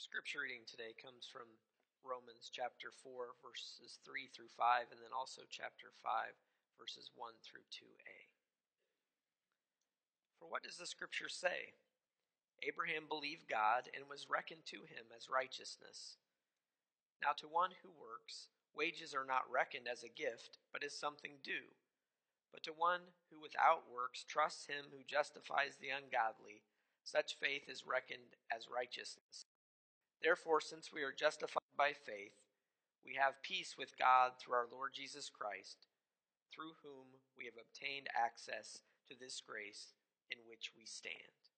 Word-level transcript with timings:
scripture 0.00 0.48
reading 0.48 0.64
today 0.64 0.96
comes 0.96 1.28
from 1.28 1.44
Romans 2.00 2.48
chapter 2.48 2.88
4, 2.88 3.36
verses 3.44 4.00
3 4.00 4.32
through 4.32 4.48
5, 4.48 4.88
and 4.88 4.96
then 4.96 5.12
also 5.12 5.44
chapter 5.52 5.92
5, 6.00 6.32
verses 6.80 7.12
1 7.12 7.36
through 7.44 7.68
2a. 7.68 8.32
For 10.40 10.48
what 10.48 10.64
does 10.64 10.80
the 10.80 10.88
scripture 10.88 11.28
say? 11.28 11.76
Abraham 12.64 13.12
believed 13.12 13.52
God 13.52 13.92
and 13.92 14.08
was 14.08 14.32
reckoned 14.32 14.64
to 14.72 14.88
him 14.88 15.12
as 15.12 15.28
righteousness. 15.28 16.16
Now, 17.20 17.36
to 17.36 17.44
one 17.44 17.76
who 17.84 17.92
works, 17.92 18.48
wages 18.72 19.12
are 19.12 19.28
not 19.28 19.52
reckoned 19.52 19.84
as 19.84 20.00
a 20.00 20.08
gift, 20.08 20.56
but 20.72 20.80
as 20.80 20.96
something 20.96 21.44
due. 21.44 21.76
But 22.48 22.64
to 22.64 22.72
one 22.72 23.12
who 23.28 23.36
without 23.36 23.84
works 23.84 24.24
trusts 24.24 24.64
him 24.64 24.96
who 24.96 25.04
justifies 25.04 25.76
the 25.76 25.92
ungodly, 25.92 26.64
such 27.04 27.36
faith 27.36 27.68
is 27.68 27.84
reckoned 27.84 28.40
as 28.48 28.64
righteousness. 28.64 29.44
Therefore, 30.22 30.60
since 30.60 30.92
we 30.92 31.02
are 31.02 31.12
justified 31.12 31.74
by 31.76 31.92
faith, 31.92 32.36
we 33.04 33.16
have 33.16 33.42
peace 33.42 33.76
with 33.78 33.98
God 33.98 34.32
through 34.38 34.54
our 34.54 34.68
Lord 34.70 34.92
Jesus 34.92 35.30
Christ, 35.30 35.88
through 36.52 36.76
whom 36.82 37.20
we 37.36 37.46
have 37.46 37.56
obtained 37.56 38.08
access 38.12 38.80
to 39.08 39.14
this 39.18 39.40
grace 39.40 39.94
in 40.30 40.38
which 40.46 40.72
we 40.76 40.84
stand. 40.84 41.49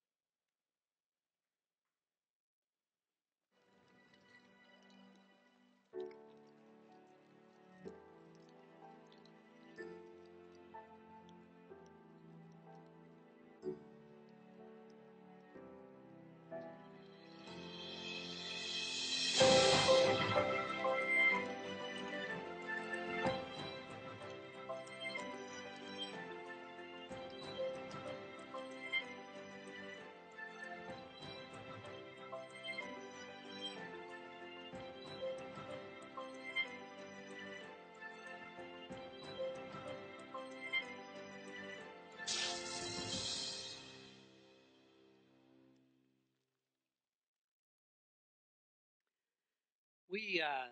We 50.12 50.44
uh, 50.44 50.68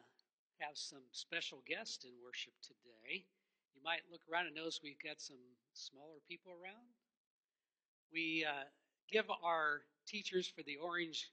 have 0.60 0.77
some 0.77 1.00
special 1.12 1.64
guests 1.66 2.05
in 2.05 2.12
worship 2.22 2.52
today. 2.60 3.24
You 3.72 3.80
might 3.82 4.05
look 4.12 4.20
around 4.28 4.52
and 4.52 4.55
notice 4.55 4.84
we've 4.84 5.00
got 5.00 5.16
some 5.16 5.41
smaller 5.72 6.20
people 6.28 6.52
around. 6.52 6.84
We 8.12 8.44
uh, 8.44 8.69
give 9.10 9.24
our 9.42 9.80
teachers 10.06 10.47
for 10.47 10.62
the 10.64 10.77
Orange 10.77 11.32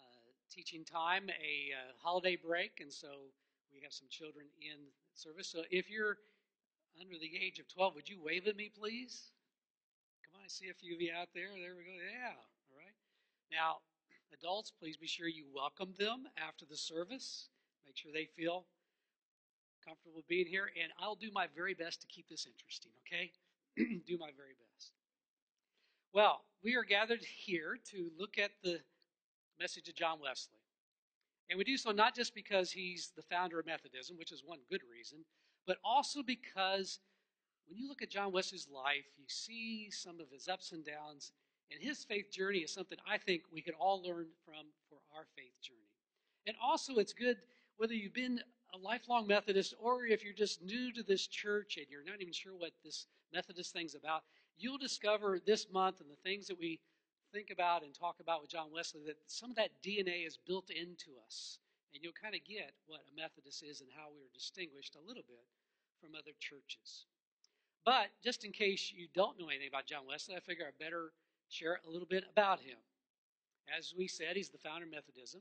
uh, 0.00 0.32
teaching 0.48 0.82
time 0.82 1.28
a 1.28 1.76
uh, 1.76 1.92
holiday 2.00 2.40
break, 2.40 2.80
and 2.80 2.90
so 2.90 3.28
we 3.68 3.84
have 3.84 3.92
some 3.92 4.08
children 4.08 4.46
in 4.56 4.80
service. 5.12 5.52
So 5.52 5.60
if 5.70 5.90
you're 5.90 6.16
under 6.98 7.20
the 7.20 7.36
age 7.36 7.58
of 7.58 7.68
12, 7.68 7.94
would 7.96 8.08
you 8.08 8.16
wave 8.24 8.46
at 8.48 8.56
me, 8.56 8.72
please? 8.72 9.28
Come 10.24 10.40
on, 10.40 10.44
I 10.46 10.48
see 10.48 10.70
a 10.70 10.74
few 10.74 10.94
of 10.94 11.02
you 11.02 11.12
out 11.12 11.28
there. 11.34 11.52
There 11.52 11.76
we 11.76 11.84
go. 11.84 12.00
Yeah, 12.00 12.32
all 12.32 12.80
right. 12.80 12.96
Now, 13.52 13.84
Adults, 14.32 14.72
please 14.80 14.96
be 14.96 15.06
sure 15.06 15.28
you 15.28 15.44
welcome 15.54 15.92
them 15.98 16.24
after 16.38 16.64
the 16.64 16.76
service. 16.76 17.48
Make 17.86 17.96
sure 17.96 18.12
they 18.12 18.28
feel 18.36 18.66
comfortable 19.84 20.22
being 20.28 20.46
here, 20.46 20.70
and 20.80 20.92
I'll 20.98 21.16
do 21.16 21.30
my 21.32 21.46
very 21.54 21.74
best 21.74 22.00
to 22.02 22.06
keep 22.06 22.28
this 22.28 22.46
interesting, 22.46 22.92
okay? 23.06 23.32
do 24.06 24.18
my 24.18 24.30
very 24.36 24.54
best. 24.72 24.92
Well, 26.12 26.42
we 26.62 26.76
are 26.76 26.84
gathered 26.84 27.22
here 27.22 27.78
to 27.90 28.10
look 28.18 28.38
at 28.38 28.50
the 28.62 28.80
message 29.58 29.88
of 29.88 29.94
John 29.94 30.18
Wesley. 30.22 30.58
And 31.50 31.58
we 31.58 31.64
do 31.64 31.76
so 31.76 31.90
not 31.90 32.14
just 32.14 32.34
because 32.34 32.70
he's 32.70 33.12
the 33.16 33.22
founder 33.22 33.58
of 33.58 33.66
Methodism, 33.66 34.16
which 34.16 34.32
is 34.32 34.42
one 34.44 34.58
good 34.70 34.82
reason, 34.90 35.18
but 35.66 35.78
also 35.84 36.22
because 36.22 37.00
when 37.66 37.78
you 37.78 37.88
look 37.88 38.02
at 38.02 38.10
John 38.10 38.32
Wesley's 38.32 38.68
life, 38.72 39.06
you 39.16 39.24
see 39.28 39.90
some 39.90 40.20
of 40.20 40.30
his 40.30 40.48
ups 40.48 40.72
and 40.72 40.84
downs, 40.84 41.32
and 41.70 41.82
his 41.82 42.04
faith 42.04 42.30
journey 42.30 42.58
is 42.58 42.72
something 42.72 42.98
I 43.08 43.18
think 43.18 43.42
we 43.52 43.62
could 43.62 43.74
all 43.78 44.02
learn 44.02 44.26
from 44.44 44.66
for 44.88 44.98
our 45.16 45.26
faith 45.36 45.54
journey. 45.62 45.78
And 46.46 46.56
also, 46.62 46.96
it's 46.96 47.12
good 47.12 47.38
whether 47.82 47.94
you've 47.94 48.14
been 48.14 48.38
a 48.74 48.78
lifelong 48.78 49.26
Methodist 49.26 49.74
or 49.82 50.06
if 50.06 50.22
you're 50.22 50.32
just 50.32 50.62
new 50.62 50.92
to 50.92 51.02
this 51.02 51.26
church 51.26 51.78
and 51.78 51.86
you're 51.90 52.06
not 52.06 52.20
even 52.20 52.32
sure 52.32 52.54
what 52.56 52.70
this 52.84 53.08
Methodist 53.34 53.72
thing's 53.72 53.96
about, 53.96 54.22
you'll 54.56 54.78
discover 54.78 55.40
this 55.44 55.66
month 55.72 56.00
and 56.00 56.08
the 56.08 56.22
things 56.22 56.46
that 56.46 56.56
we 56.60 56.78
think 57.32 57.50
about 57.50 57.82
and 57.82 57.92
talk 57.92 58.20
about 58.20 58.40
with 58.40 58.50
John 58.50 58.68
Wesley 58.72 59.00
that 59.06 59.16
some 59.26 59.50
of 59.50 59.56
that 59.56 59.70
DNA 59.84 60.24
is 60.24 60.38
built 60.46 60.70
into 60.70 61.10
us. 61.26 61.58
And 61.92 62.04
you'll 62.04 62.14
kind 62.22 62.36
of 62.36 62.44
get 62.46 62.70
what 62.86 63.00
a 63.10 63.20
Methodist 63.20 63.64
is 63.64 63.80
and 63.80 63.90
how 63.90 64.14
we 64.14 64.22
are 64.22 64.30
distinguished 64.32 64.94
a 64.94 65.04
little 65.04 65.24
bit 65.26 65.42
from 66.00 66.14
other 66.14 66.38
churches. 66.38 67.06
But 67.84 68.14
just 68.22 68.44
in 68.44 68.52
case 68.52 68.92
you 68.94 69.08
don't 69.12 69.40
know 69.40 69.48
anything 69.48 69.66
about 69.66 69.86
John 69.86 70.06
Wesley, 70.06 70.36
I 70.36 70.40
figure 70.40 70.66
I 70.68 70.70
better 70.78 71.10
share 71.50 71.80
a 71.84 71.90
little 71.90 72.06
bit 72.06 72.22
about 72.30 72.60
him. 72.60 72.78
As 73.76 73.92
we 73.98 74.06
said, 74.06 74.36
he's 74.36 74.50
the 74.50 74.62
founder 74.62 74.86
of 74.86 74.92
Methodism. 74.92 75.40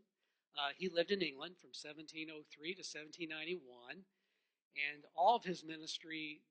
Uh, 0.58 0.72
he 0.78 0.90
lived 0.90 1.12
in 1.12 1.22
England 1.22 1.56
from 1.60 1.72
1703 1.72 2.44
to 2.76 2.84
1791, 2.84 4.04
and 4.76 5.04
all 5.16 5.36
of 5.36 5.44
his 5.44 5.64
ministry, 5.64 6.42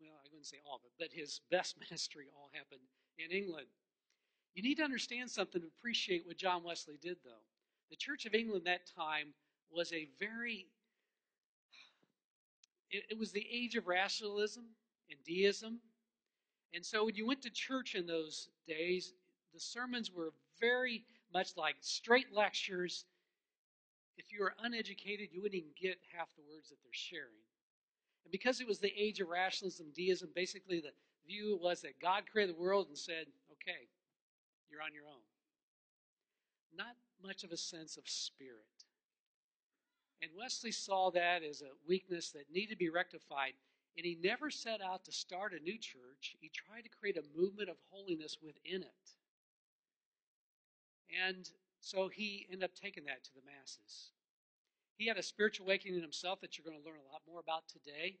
well, 0.00 0.14
I 0.22 0.28
wouldn't 0.30 0.46
say 0.46 0.58
all 0.64 0.76
of 0.76 0.84
it, 0.84 0.92
but 0.98 1.12
his 1.12 1.40
best 1.50 1.76
ministry 1.90 2.26
all 2.34 2.50
happened 2.52 2.86
in 3.18 3.30
England. 3.30 3.66
You 4.54 4.62
need 4.62 4.76
to 4.76 4.84
understand 4.84 5.30
something 5.30 5.60
to 5.60 5.68
appreciate 5.78 6.26
what 6.26 6.36
John 6.36 6.62
Wesley 6.64 6.98
did, 7.00 7.18
though. 7.24 7.44
The 7.90 7.96
Church 7.96 8.26
of 8.26 8.34
England 8.34 8.66
that 8.66 8.86
time 8.96 9.34
was 9.70 9.92
a 9.92 10.08
very, 10.18 10.66
it, 12.90 13.04
it 13.10 13.18
was 13.18 13.32
the 13.32 13.46
age 13.50 13.76
of 13.76 13.86
rationalism 13.86 14.64
and 15.10 15.18
deism 15.24 15.80
and 16.72 16.84
so 16.84 17.04
when 17.04 17.14
you 17.14 17.26
went 17.26 17.42
to 17.42 17.50
church 17.50 17.94
in 17.94 18.06
those 18.06 18.48
days, 18.66 19.12
the 19.52 19.60
sermons 19.60 20.10
were 20.12 20.32
very 20.60 21.04
much 21.32 21.56
like 21.56 21.76
straight 21.80 22.32
lectures. 22.32 23.04
If 24.20 24.32
you 24.32 24.40
were 24.40 24.54
uneducated, 24.62 25.30
you 25.32 25.40
wouldn't 25.40 25.58
even 25.58 25.72
get 25.80 25.98
half 26.14 26.28
the 26.36 26.42
words 26.42 26.68
that 26.68 26.76
they're 26.82 26.92
sharing. 26.92 27.40
And 28.24 28.30
because 28.30 28.60
it 28.60 28.68
was 28.68 28.78
the 28.78 28.92
age 28.94 29.20
of 29.20 29.28
rationalism, 29.28 29.86
deism, 29.96 30.28
basically 30.34 30.80
the 30.80 30.92
view 31.26 31.58
was 31.60 31.80
that 31.80 32.00
God 32.02 32.24
created 32.30 32.54
the 32.54 32.60
world 32.60 32.88
and 32.88 32.98
said, 32.98 33.26
okay, 33.52 33.88
you're 34.68 34.82
on 34.82 34.92
your 34.92 35.06
own. 35.06 35.24
Not 36.76 36.96
much 37.24 37.44
of 37.44 37.50
a 37.50 37.56
sense 37.56 37.96
of 37.96 38.06
spirit. 38.06 38.84
And 40.20 40.30
Wesley 40.36 40.72
saw 40.72 41.10
that 41.12 41.42
as 41.42 41.62
a 41.62 41.72
weakness 41.88 42.30
that 42.32 42.52
needed 42.52 42.70
to 42.70 42.76
be 42.76 42.90
rectified. 42.90 43.54
And 43.96 44.04
he 44.04 44.18
never 44.22 44.50
set 44.50 44.82
out 44.82 45.04
to 45.06 45.12
start 45.12 45.54
a 45.54 45.64
new 45.64 45.78
church. 45.78 46.36
He 46.40 46.50
tried 46.50 46.82
to 46.82 46.90
create 46.90 47.16
a 47.16 47.38
movement 47.38 47.70
of 47.70 47.76
holiness 47.90 48.36
within 48.42 48.82
it. 48.82 49.10
And 51.26 51.50
so 51.80 52.08
he 52.08 52.46
ended 52.50 52.64
up 52.64 52.74
taking 52.74 53.04
that 53.04 53.24
to 53.24 53.30
the 53.34 53.42
masses. 53.44 54.10
He 54.96 55.06
had 55.06 55.16
a 55.16 55.22
spiritual 55.22 55.66
awakening 55.66 55.96
in 55.96 56.02
himself 56.02 56.40
that 56.40 56.56
you're 56.56 56.64
going 56.64 56.80
to 56.80 56.86
learn 56.86 57.00
a 57.00 57.12
lot 57.12 57.22
more 57.26 57.40
about 57.40 57.68
today. 57.68 58.18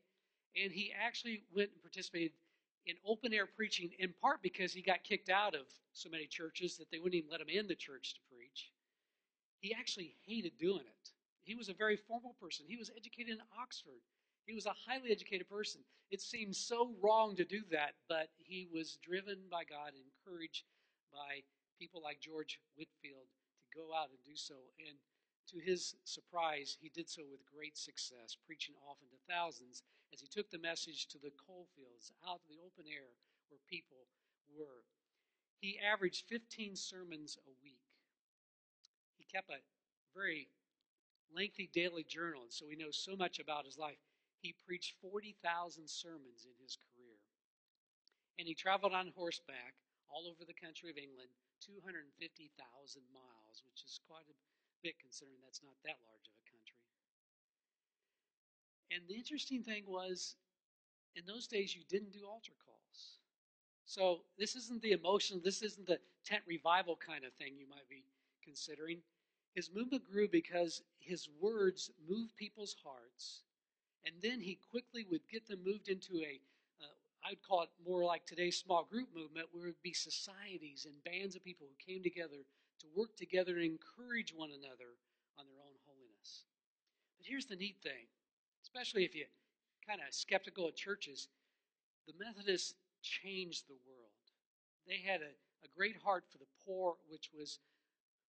And 0.60 0.72
he 0.72 0.92
actually 0.98 1.42
went 1.54 1.70
and 1.72 1.82
participated 1.82 2.32
in 2.86 2.96
open 3.06 3.32
air 3.32 3.46
preaching, 3.46 3.90
in 3.98 4.14
part 4.20 4.42
because 4.42 4.72
he 4.72 4.82
got 4.82 5.04
kicked 5.04 5.28
out 5.28 5.54
of 5.54 5.66
so 5.92 6.08
many 6.08 6.26
churches 6.26 6.78
that 6.78 6.90
they 6.90 6.98
wouldn't 6.98 7.16
even 7.16 7.30
let 7.30 7.40
him 7.40 7.48
in 7.48 7.68
the 7.68 7.74
church 7.74 8.14
to 8.14 8.20
preach. 8.34 8.72
He 9.60 9.74
actually 9.74 10.16
hated 10.26 10.56
doing 10.58 10.80
it. 10.86 11.10
He 11.42 11.54
was 11.54 11.68
a 11.68 11.74
very 11.74 11.96
formal 11.96 12.34
person. 12.40 12.64
He 12.66 12.76
was 12.76 12.90
educated 12.96 13.34
in 13.34 13.42
Oxford. 13.60 14.00
He 14.46 14.54
was 14.54 14.66
a 14.66 14.74
highly 14.86 15.10
educated 15.10 15.48
person. 15.48 15.82
It 16.10 16.20
seemed 16.20 16.56
so 16.56 16.94
wrong 17.02 17.36
to 17.36 17.44
do 17.44 17.60
that, 17.70 17.92
but 18.08 18.28
he 18.38 18.68
was 18.72 18.98
driven 19.02 19.36
by 19.50 19.64
God 19.64 19.92
encouraged 19.92 20.64
by 21.12 21.42
people 21.78 22.02
like 22.02 22.20
George 22.20 22.58
Whitefield 22.76 23.26
to 23.28 23.39
go 23.74 23.94
out 23.94 24.10
and 24.10 24.20
do 24.24 24.36
so. 24.36 24.56
And 24.78 24.98
to 25.50 25.58
his 25.58 25.94
surprise, 26.04 26.76
he 26.80 26.90
did 26.90 27.08
so 27.08 27.22
with 27.30 27.46
great 27.46 27.76
success, 27.76 28.36
preaching 28.46 28.74
often 28.86 29.08
to 29.10 29.18
thousands 29.26 29.82
as 30.12 30.20
he 30.20 30.28
took 30.28 30.50
the 30.50 30.62
message 30.62 31.06
to 31.08 31.18
the 31.18 31.32
coal 31.34 31.66
fields, 31.74 32.12
out 32.26 32.42
to 32.42 32.48
the 32.50 32.62
open 32.62 32.86
air 32.86 33.10
where 33.48 33.60
people 33.68 34.06
were. 34.54 34.86
He 35.60 35.78
averaged 35.78 36.26
15 36.28 36.76
sermons 36.76 37.36
a 37.46 37.52
week. 37.62 37.82
He 39.18 39.24
kept 39.24 39.50
a 39.50 39.60
very 40.14 40.48
lengthy 41.34 41.68
daily 41.72 42.02
journal, 42.02 42.42
and 42.42 42.52
so 42.52 42.66
we 42.66 42.76
know 42.76 42.90
so 42.90 43.14
much 43.16 43.38
about 43.38 43.66
his 43.66 43.78
life. 43.78 43.98
He 44.40 44.54
preached 44.66 44.94
40,000 45.02 45.88
sermons 45.88 46.46
in 46.46 46.56
his 46.62 46.78
career. 46.80 47.18
And 48.38 48.48
he 48.48 48.54
traveled 48.54 48.94
on 48.94 49.12
horseback 49.14 49.74
all 50.08 50.26
over 50.26 50.44
the 50.46 50.56
country 50.56 50.90
of 50.90 50.96
England, 50.96 51.30
250,000 51.60 52.16
miles, 53.12 53.62
which 53.68 53.84
is 53.84 54.00
quite 54.08 54.26
a 54.26 54.36
bit 54.82 54.98
considering 54.98 55.38
that's 55.44 55.62
not 55.62 55.76
that 55.84 56.00
large 56.08 56.26
of 56.26 56.34
a 56.36 56.44
country. 56.48 56.80
And 58.90 59.06
the 59.06 59.14
interesting 59.14 59.62
thing 59.62 59.84
was, 59.86 60.36
in 61.14 61.24
those 61.26 61.46
days, 61.46 61.76
you 61.76 61.82
didn't 61.88 62.12
do 62.12 62.26
altar 62.26 62.52
calls. 62.64 63.20
So 63.86 64.22
this 64.38 64.56
isn't 64.56 64.82
the 64.82 64.92
emotional, 64.92 65.40
this 65.42 65.62
isn't 65.62 65.86
the 65.86 65.98
tent 66.24 66.42
revival 66.46 66.96
kind 66.96 67.24
of 67.24 67.32
thing 67.34 67.54
you 67.58 67.68
might 67.68 67.88
be 67.88 68.04
considering. 68.42 68.98
His 69.54 69.70
movement 69.74 70.04
grew 70.10 70.28
because 70.28 70.82
his 70.98 71.28
words 71.40 71.90
moved 72.08 72.36
people's 72.36 72.76
hearts, 72.84 73.42
and 74.04 74.14
then 74.22 74.40
he 74.40 74.58
quickly 74.70 75.04
would 75.10 75.28
get 75.30 75.46
them 75.46 75.64
moved 75.64 75.88
into 75.88 76.22
a 76.22 76.40
I'd 77.24 77.42
call 77.46 77.62
it 77.62 77.70
more 77.86 78.04
like 78.04 78.24
today's 78.24 78.58
small 78.58 78.84
group 78.84 79.08
movement, 79.14 79.48
where 79.52 79.66
it 79.66 79.76
would 79.76 79.82
be 79.82 79.92
societies 79.92 80.86
and 80.86 81.04
bands 81.04 81.36
of 81.36 81.44
people 81.44 81.66
who 81.68 81.92
came 81.92 82.02
together 82.02 82.46
to 82.80 82.86
work 82.96 83.16
together 83.16 83.56
and 83.56 83.64
encourage 83.64 84.32
one 84.34 84.50
another 84.50 84.96
on 85.38 85.46
their 85.46 85.60
own 85.60 85.76
holiness. 85.86 86.44
But 87.18 87.26
here's 87.28 87.46
the 87.46 87.56
neat 87.56 87.76
thing, 87.82 88.08
especially 88.62 89.04
if 89.04 89.14
you're 89.14 89.28
kind 89.86 90.00
of 90.00 90.14
skeptical 90.14 90.68
of 90.68 90.76
churches, 90.76 91.28
the 92.06 92.14
Methodists 92.18 92.74
changed 93.02 93.68
the 93.68 93.80
world. 93.86 94.10
They 94.86 94.98
had 94.98 95.20
a, 95.20 95.32
a 95.64 95.68
great 95.76 95.96
heart 96.02 96.24
for 96.30 96.38
the 96.38 96.50
poor, 96.64 96.96
which 97.08 97.30
was 97.36 97.58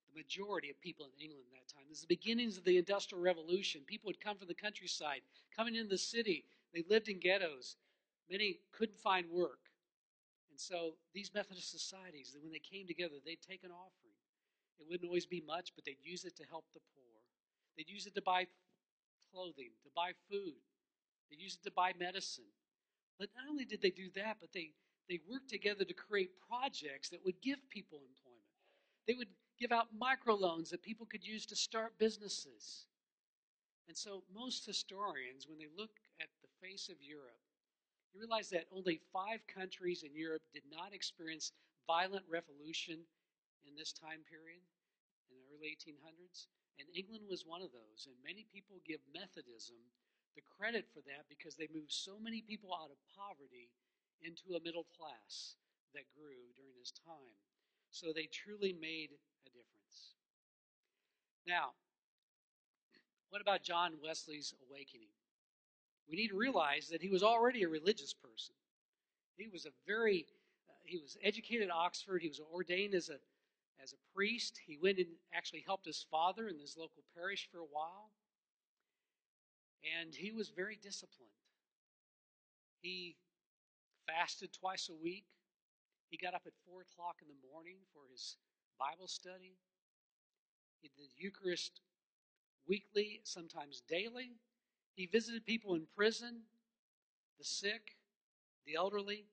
the 0.07 0.19
majority 0.19 0.69
of 0.69 0.81
people 0.81 1.05
in 1.05 1.23
England 1.23 1.45
at 1.47 1.59
that 1.59 1.73
time. 1.73 1.85
This 1.87 1.99
is 1.99 2.03
the 2.03 2.15
beginnings 2.15 2.57
of 2.57 2.65
the 2.65 2.77
Industrial 2.77 3.21
Revolution. 3.21 3.81
People 3.85 4.07
would 4.07 4.19
come 4.19 4.37
from 4.37 4.47
the 4.47 4.53
countryside, 4.53 5.21
coming 5.55 5.75
into 5.75 5.89
the 5.89 5.97
city. 5.97 6.45
They 6.73 6.83
lived 6.89 7.07
in 7.07 7.19
ghettos. 7.19 7.77
Many 8.29 8.59
couldn't 8.71 8.99
find 8.99 9.29
work. 9.29 9.59
And 10.49 10.59
so 10.59 10.95
these 11.13 11.31
Methodist 11.33 11.71
societies, 11.71 12.35
when 12.41 12.51
they 12.51 12.59
came 12.59 12.87
together, 12.87 13.15
they'd 13.23 13.41
take 13.41 13.63
an 13.63 13.71
offering. 13.71 14.15
It 14.79 14.87
wouldn't 14.89 15.07
always 15.07 15.25
be 15.25 15.43
much, 15.45 15.73
but 15.75 15.85
they'd 15.85 16.01
use 16.01 16.25
it 16.25 16.35
to 16.37 16.43
help 16.49 16.65
the 16.73 16.81
poor. 16.95 17.21
They'd 17.77 17.89
use 17.89 18.05
it 18.07 18.15
to 18.15 18.21
buy 18.21 18.47
clothing, 19.31 19.71
to 19.83 19.89
buy 19.95 20.11
food. 20.29 20.59
They'd 21.29 21.39
use 21.39 21.55
it 21.55 21.63
to 21.63 21.71
buy 21.71 21.93
medicine. 21.97 22.51
But 23.19 23.29
not 23.35 23.49
only 23.49 23.65
did 23.65 23.81
they 23.81 23.91
do 23.91 24.09
that, 24.15 24.37
but 24.41 24.51
they, 24.53 24.71
they 25.07 25.19
worked 25.29 25.49
together 25.49 25.85
to 25.85 25.93
create 25.93 26.31
projects 26.49 27.09
that 27.09 27.23
would 27.23 27.41
give 27.41 27.59
people 27.69 27.99
employment. 27.99 28.41
They 29.07 29.13
would 29.13 29.29
give 29.59 29.71
out 29.71 29.87
microloans 29.93 30.69
that 30.69 30.81
people 30.81 31.05
could 31.05 31.25
use 31.25 31.45
to 31.45 31.55
start 31.55 31.97
businesses. 31.99 32.87
And 33.87 33.97
so 33.97 34.23
most 34.33 34.65
historians, 34.65 35.47
when 35.47 35.59
they 35.59 35.67
look 35.77 35.91
at 36.19 36.27
the 36.41 36.67
face 36.67 36.89
of 36.89 36.95
Europe, 36.99 37.39
you 38.13 38.19
realize 38.19 38.49
that 38.51 38.67
only 38.75 38.99
five 39.11 39.39
countries 39.47 40.03
in 40.03 40.15
Europe 40.15 40.43
did 40.53 40.63
not 40.69 40.93
experience 40.93 41.51
violent 41.87 42.25
revolution 42.27 42.99
in 43.67 43.73
this 43.75 43.91
time 43.91 44.23
period, 44.27 44.61
in 45.31 45.37
the 45.39 45.47
early 45.55 45.71
1800s, 45.71 46.47
and 46.79 46.87
England 46.91 47.23
was 47.29 47.45
one 47.45 47.61
of 47.61 47.71
those. 47.71 48.07
And 48.07 48.15
many 48.23 48.47
people 48.51 48.83
give 48.83 48.99
Methodism 49.13 49.79
the 50.35 50.43
credit 50.57 50.87
for 50.91 51.01
that 51.07 51.27
because 51.27 51.55
they 51.55 51.67
moved 51.71 51.91
so 51.91 52.19
many 52.19 52.41
people 52.41 52.71
out 52.73 52.91
of 52.91 52.99
poverty 53.15 53.71
into 54.23 54.55
a 54.55 54.63
middle 54.63 54.87
class 54.95 55.55
that 55.93 56.07
grew 56.15 56.51
during 56.55 56.75
this 56.79 56.91
time. 56.91 57.35
So 57.91 58.11
they 58.11 58.27
truly 58.31 58.71
made 58.71 59.11
a 59.45 59.49
difference. 59.51 60.15
Now, 61.47 61.75
what 63.29 63.41
about 63.41 63.63
John 63.63 63.93
Wesley's 64.03 64.53
awakening? 64.67 65.11
We 66.09 66.15
need 66.15 66.29
to 66.29 66.37
realize 66.37 66.89
that 66.89 67.01
he 67.01 67.09
was 67.09 67.23
already 67.23 67.63
a 67.63 67.69
religious 67.69 68.13
person. 68.13 68.55
He 69.37 69.47
was 69.47 69.65
a 69.65 69.71
very, 69.87 70.25
uh, 70.69 70.73
he 70.85 70.97
was 70.97 71.17
educated 71.23 71.69
at 71.69 71.73
Oxford. 71.73 72.21
He 72.21 72.27
was 72.27 72.41
ordained 72.53 72.93
as 72.93 73.09
a, 73.09 73.17
as 73.81 73.93
a 73.93 74.13
priest. 74.13 74.59
He 74.65 74.77
went 74.81 74.97
and 74.97 75.07
actually 75.33 75.63
helped 75.65 75.85
his 75.85 76.05
father 76.11 76.47
in 76.47 76.59
his 76.59 76.75
local 76.77 77.03
parish 77.15 77.47
for 77.51 77.59
a 77.59 77.71
while. 77.71 78.11
And 79.97 80.13
he 80.13 80.31
was 80.31 80.49
very 80.49 80.77
disciplined. 80.81 81.31
He 82.81 83.15
fasted 84.07 84.51
twice 84.53 84.89
a 84.89 85.03
week. 85.03 85.25
He 86.09 86.17
got 86.17 86.33
up 86.33 86.43
at 86.45 86.53
4 86.67 86.81
o'clock 86.81 87.17
in 87.21 87.27
the 87.27 87.47
morning 87.51 87.77
for 87.93 88.01
his 88.11 88.37
Bible 88.77 89.07
study. 89.07 89.55
He 90.81 90.91
did 90.97 91.09
Eucharist 91.17 91.79
weekly, 92.67 93.21
sometimes 93.23 93.81
daily. 93.87 94.31
He 94.95 95.05
visited 95.05 95.45
people 95.45 95.75
in 95.75 95.87
prison, 95.95 96.41
the 97.37 97.43
sick, 97.43 97.97
the 98.65 98.75
elderly. 98.75 99.25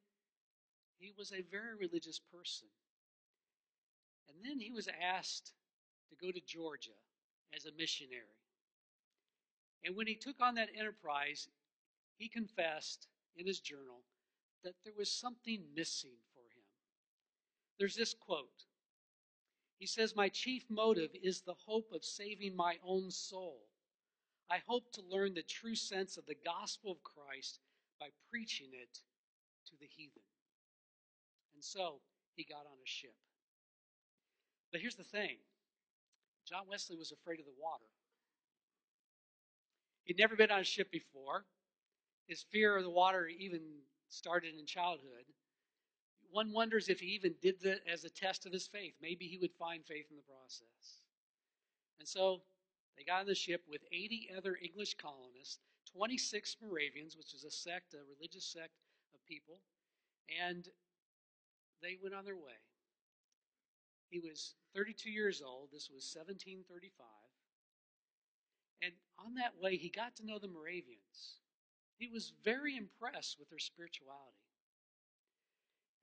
He 0.98 1.12
was 1.16 1.32
a 1.32 1.42
very 1.50 1.76
religious 1.76 2.20
person. 2.32 2.68
And 4.28 4.38
then 4.44 4.60
he 4.60 4.70
was 4.70 4.88
asked 5.02 5.52
to 6.10 6.16
go 6.26 6.32
to 6.32 6.40
Georgia 6.40 6.96
as 7.54 7.66
a 7.66 7.72
missionary. 7.72 8.38
And 9.84 9.96
when 9.96 10.06
he 10.06 10.14
took 10.14 10.40
on 10.40 10.54
that 10.56 10.70
enterprise, 10.76 11.48
he 12.16 12.28
confessed 12.28 13.06
in 13.36 13.46
his 13.46 13.60
journal 13.60 14.02
that 14.64 14.74
there 14.84 14.94
was 14.96 15.10
something 15.10 15.62
missing 15.74 16.16
for 16.34 16.40
him. 16.40 16.64
There's 17.78 17.94
this 17.94 18.14
quote 18.14 18.64
He 19.78 19.86
says, 19.86 20.16
My 20.16 20.28
chief 20.28 20.64
motive 20.68 21.10
is 21.22 21.40
the 21.40 21.54
hope 21.54 21.92
of 21.92 22.04
saving 22.04 22.56
my 22.56 22.76
own 22.84 23.10
soul. 23.10 23.60
I 24.50 24.58
hope 24.66 24.90
to 24.92 25.02
learn 25.10 25.34
the 25.34 25.42
true 25.42 25.74
sense 25.74 26.16
of 26.16 26.26
the 26.26 26.36
gospel 26.44 26.92
of 26.92 27.02
Christ 27.02 27.60
by 28.00 28.08
preaching 28.30 28.68
it 28.72 28.98
to 29.66 29.72
the 29.78 29.86
heathen. 29.86 30.22
And 31.54 31.62
so 31.62 32.00
he 32.34 32.44
got 32.44 32.64
on 32.66 32.78
a 32.82 32.86
ship. 32.86 33.14
But 34.72 34.80
here's 34.80 34.96
the 34.96 35.04
thing 35.04 35.36
John 36.48 36.64
Wesley 36.68 36.96
was 36.96 37.12
afraid 37.12 37.40
of 37.40 37.46
the 37.46 37.60
water. 37.60 37.84
He'd 40.04 40.18
never 40.18 40.36
been 40.36 40.50
on 40.50 40.60
a 40.60 40.64
ship 40.64 40.90
before. 40.90 41.44
His 42.26 42.44
fear 42.50 42.76
of 42.76 42.84
the 42.84 42.90
water 42.90 43.26
even 43.26 43.60
started 44.08 44.54
in 44.58 44.66
childhood. 44.66 45.24
One 46.30 46.52
wonders 46.52 46.88
if 46.88 47.00
he 47.00 47.08
even 47.08 47.34
did 47.42 47.60
that 47.62 47.80
as 47.90 48.04
a 48.04 48.10
test 48.10 48.46
of 48.46 48.52
his 48.52 48.66
faith. 48.66 48.94
Maybe 49.02 49.26
he 49.26 49.38
would 49.38 49.52
find 49.58 49.84
faith 49.84 50.06
in 50.10 50.16
the 50.16 50.22
process. 50.22 51.02
And 51.98 52.08
so 52.08 52.42
they 52.98 53.04
got 53.04 53.20
on 53.20 53.26
the 53.26 53.34
ship 53.34 53.62
with 53.68 53.82
80 53.92 54.30
other 54.36 54.58
English 54.60 54.94
colonists, 54.94 55.60
26 55.92 56.56
Moravians, 56.60 57.16
which 57.16 57.32
is 57.32 57.44
a 57.44 57.50
sect, 57.50 57.94
a 57.94 57.98
religious 58.18 58.44
sect 58.44 58.74
of 59.14 59.24
people, 59.24 59.60
and 60.42 60.68
they 61.80 61.96
went 62.02 62.14
on 62.14 62.24
their 62.24 62.36
way. 62.36 62.58
He 64.10 64.18
was 64.18 64.54
32 64.74 65.10
years 65.10 65.42
old. 65.42 65.68
This 65.70 65.88
was 65.88 66.12
1735. 66.12 67.06
And 68.82 68.92
on 69.18 69.34
that 69.34 69.54
way, 69.60 69.76
he 69.76 69.90
got 69.90 70.16
to 70.16 70.26
know 70.26 70.38
the 70.38 70.48
Moravians. 70.48 71.38
He 71.98 72.08
was 72.08 72.32
very 72.44 72.76
impressed 72.76 73.38
with 73.38 73.48
their 73.48 73.58
spirituality. 73.58 74.42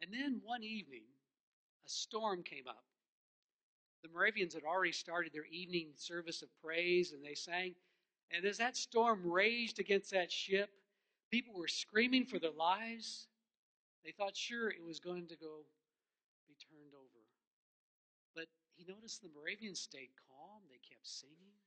And 0.01 0.13
then 0.13 0.41
one 0.43 0.63
evening, 0.63 1.03
a 1.85 1.89
storm 1.89 2.43
came 2.43 2.67
up 2.67 2.83
the 4.05 4.13
Moravians 4.13 4.53
had 4.53 4.63
already 4.63 4.91
started 4.91 5.33
their 5.33 5.47
evening 5.49 5.87
service 5.97 6.43
of 6.43 6.49
praise 6.63 7.11
and 7.11 7.25
they 7.25 7.33
sang. 7.33 7.73
And 8.29 8.45
as 8.45 8.57
that 8.59 8.77
storm 8.77 9.21
raged 9.25 9.79
against 9.79 10.11
that 10.11 10.31
ship, 10.31 10.69
people 11.31 11.55
were 11.55 11.67
screaming 11.67 12.25
for 12.25 12.37
their 12.37 12.51
lives. 12.51 13.27
They 14.03 14.11
thought 14.11 14.37
sure 14.37 14.69
it 14.69 14.83
was 14.85 14.99
going 14.99 15.25
to 15.27 15.35
go 15.35 15.65
be 16.47 16.53
turned 16.69 16.93
over. 16.93 17.21
But 18.35 18.45
he 18.77 18.85
noticed 18.87 19.23
the 19.23 19.29
Moravians 19.33 19.79
stayed 19.79 20.13
calm, 20.29 20.61
they 20.69 20.81
kept 20.87 21.07
singing. 21.07 21.57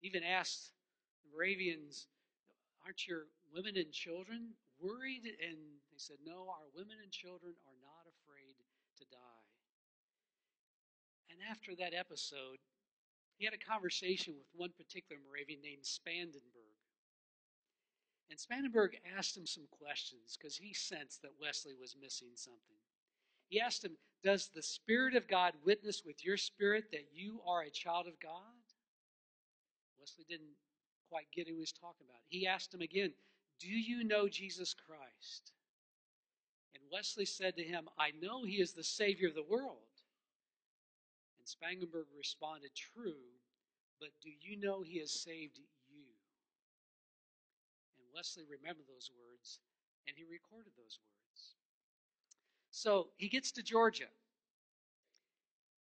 He 0.00 0.08
Even 0.08 0.22
asked 0.24 0.72
the 1.24 1.36
Moravians, 1.36 2.06
Aren't 2.86 3.06
your 3.06 3.26
women 3.52 3.76
and 3.76 3.92
children 3.92 4.54
worried? 4.80 5.24
And 5.26 5.58
they 5.92 5.98
said, 5.98 6.16
No, 6.24 6.48
our 6.48 6.72
women 6.74 6.96
and 7.02 7.12
children 7.12 7.52
are 7.66 7.78
not 7.84 8.08
afraid 8.08 8.56
to 8.96 9.04
die. 9.12 9.48
And 11.38 11.48
after 11.50 11.76
that 11.76 11.94
episode, 11.94 12.58
he 13.36 13.44
had 13.44 13.54
a 13.54 13.58
conversation 13.58 14.34
with 14.34 14.46
one 14.54 14.70
particular 14.76 15.20
Moravian 15.24 15.62
named 15.62 15.84
Spangenberg. 15.84 16.74
And 18.30 18.38
Spangenberg 18.38 18.98
asked 19.16 19.36
him 19.36 19.46
some 19.46 19.68
questions 19.70 20.36
because 20.36 20.56
he 20.56 20.74
sensed 20.74 21.22
that 21.22 21.38
Wesley 21.40 21.74
was 21.80 21.96
missing 22.00 22.30
something. 22.34 22.76
He 23.48 23.60
asked 23.60 23.84
him, 23.84 23.96
Does 24.24 24.48
the 24.48 24.62
Spirit 24.62 25.14
of 25.14 25.28
God 25.28 25.54
witness 25.64 26.02
with 26.04 26.24
your 26.24 26.36
spirit 26.36 26.90
that 26.90 27.06
you 27.12 27.40
are 27.46 27.62
a 27.62 27.70
child 27.70 28.08
of 28.08 28.18
God? 28.20 28.58
Wesley 29.98 30.24
didn't 30.28 30.56
quite 31.08 31.30
get 31.32 31.46
who 31.46 31.54
he 31.54 31.60
was 31.60 31.72
talking 31.72 32.06
about. 32.08 32.20
He 32.28 32.46
asked 32.46 32.74
him 32.74 32.80
again, 32.80 33.12
Do 33.60 33.68
you 33.68 34.02
know 34.02 34.28
Jesus 34.28 34.74
Christ? 34.74 35.52
And 36.74 36.82
Wesley 36.92 37.24
said 37.24 37.56
to 37.56 37.62
him, 37.62 37.88
I 37.96 38.10
know 38.20 38.44
he 38.44 38.60
is 38.60 38.72
the 38.72 38.84
Savior 38.84 39.28
of 39.28 39.34
the 39.34 39.42
world. 39.42 39.87
Spangenberg 41.48 42.04
responded, 42.16 42.70
True, 42.74 43.24
but 44.00 44.10
do 44.22 44.28
you 44.28 44.56
know 44.56 44.82
he 44.82 44.98
has 45.00 45.10
saved 45.10 45.58
you? 45.58 46.04
And 47.98 48.06
Wesley 48.14 48.44
remembered 48.44 48.86
those 48.86 49.10
words 49.16 49.60
and 50.06 50.16
he 50.16 50.24
recorded 50.24 50.72
those 50.76 50.98
words. 51.00 51.54
So 52.70 53.08
he 53.16 53.28
gets 53.28 53.50
to 53.52 53.62
Georgia 53.62 54.12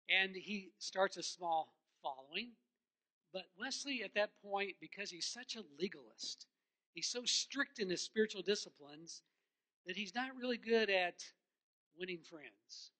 and 0.08 0.34
he 0.34 0.72
starts 0.78 1.16
a 1.16 1.22
small 1.22 1.72
following. 2.02 2.50
But 3.32 3.44
Wesley, 3.58 4.02
at 4.02 4.14
that 4.14 4.30
point, 4.42 4.74
because 4.80 5.10
he's 5.10 5.26
such 5.26 5.56
a 5.56 5.62
legalist, 5.80 6.46
he's 6.92 7.08
so 7.08 7.24
strict 7.24 7.78
in 7.78 7.88
his 7.88 8.02
spiritual 8.02 8.42
disciplines 8.42 9.22
that 9.86 9.96
he's 9.96 10.14
not 10.14 10.36
really 10.36 10.58
good 10.58 10.90
at 10.90 11.24
winning 11.96 12.20
friends. 12.28 12.90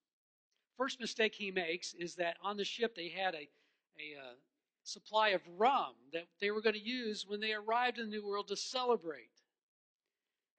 First 0.77 1.01
mistake 1.01 1.35
he 1.35 1.51
makes 1.51 1.95
is 1.95 2.15
that 2.17 2.37
on 2.43 2.57
the 2.57 2.65
ship 2.65 2.95
they 2.95 3.09
had 3.09 3.35
a, 3.35 3.49
a 3.99 4.19
uh, 4.19 4.35
supply 4.85 5.31
of 5.31 5.43
rum 5.57 5.95
that 6.13 6.27
they 6.41 6.51
were 6.51 6.63
going 6.63 6.75
to 6.75 6.81
use 6.81 7.27
when 7.27 7.41
they 7.41 7.53
arrived 7.53 7.99
in 7.99 8.11
the 8.11 8.17
New 8.17 8.27
World 8.27 8.49
to 8.49 8.57
celebrate. 8.57 9.31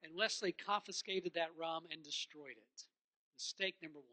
And 0.02 0.14
Wesley 0.16 0.52
confiscated 0.52 1.32
that 1.34 1.50
rum 1.58 1.84
and 1.90 2.02
destroyed 2.02 2.56
it. 2.56 2.82
Mistake 3.36 3.76
number 3.82 3.98
one. 3.98 4.08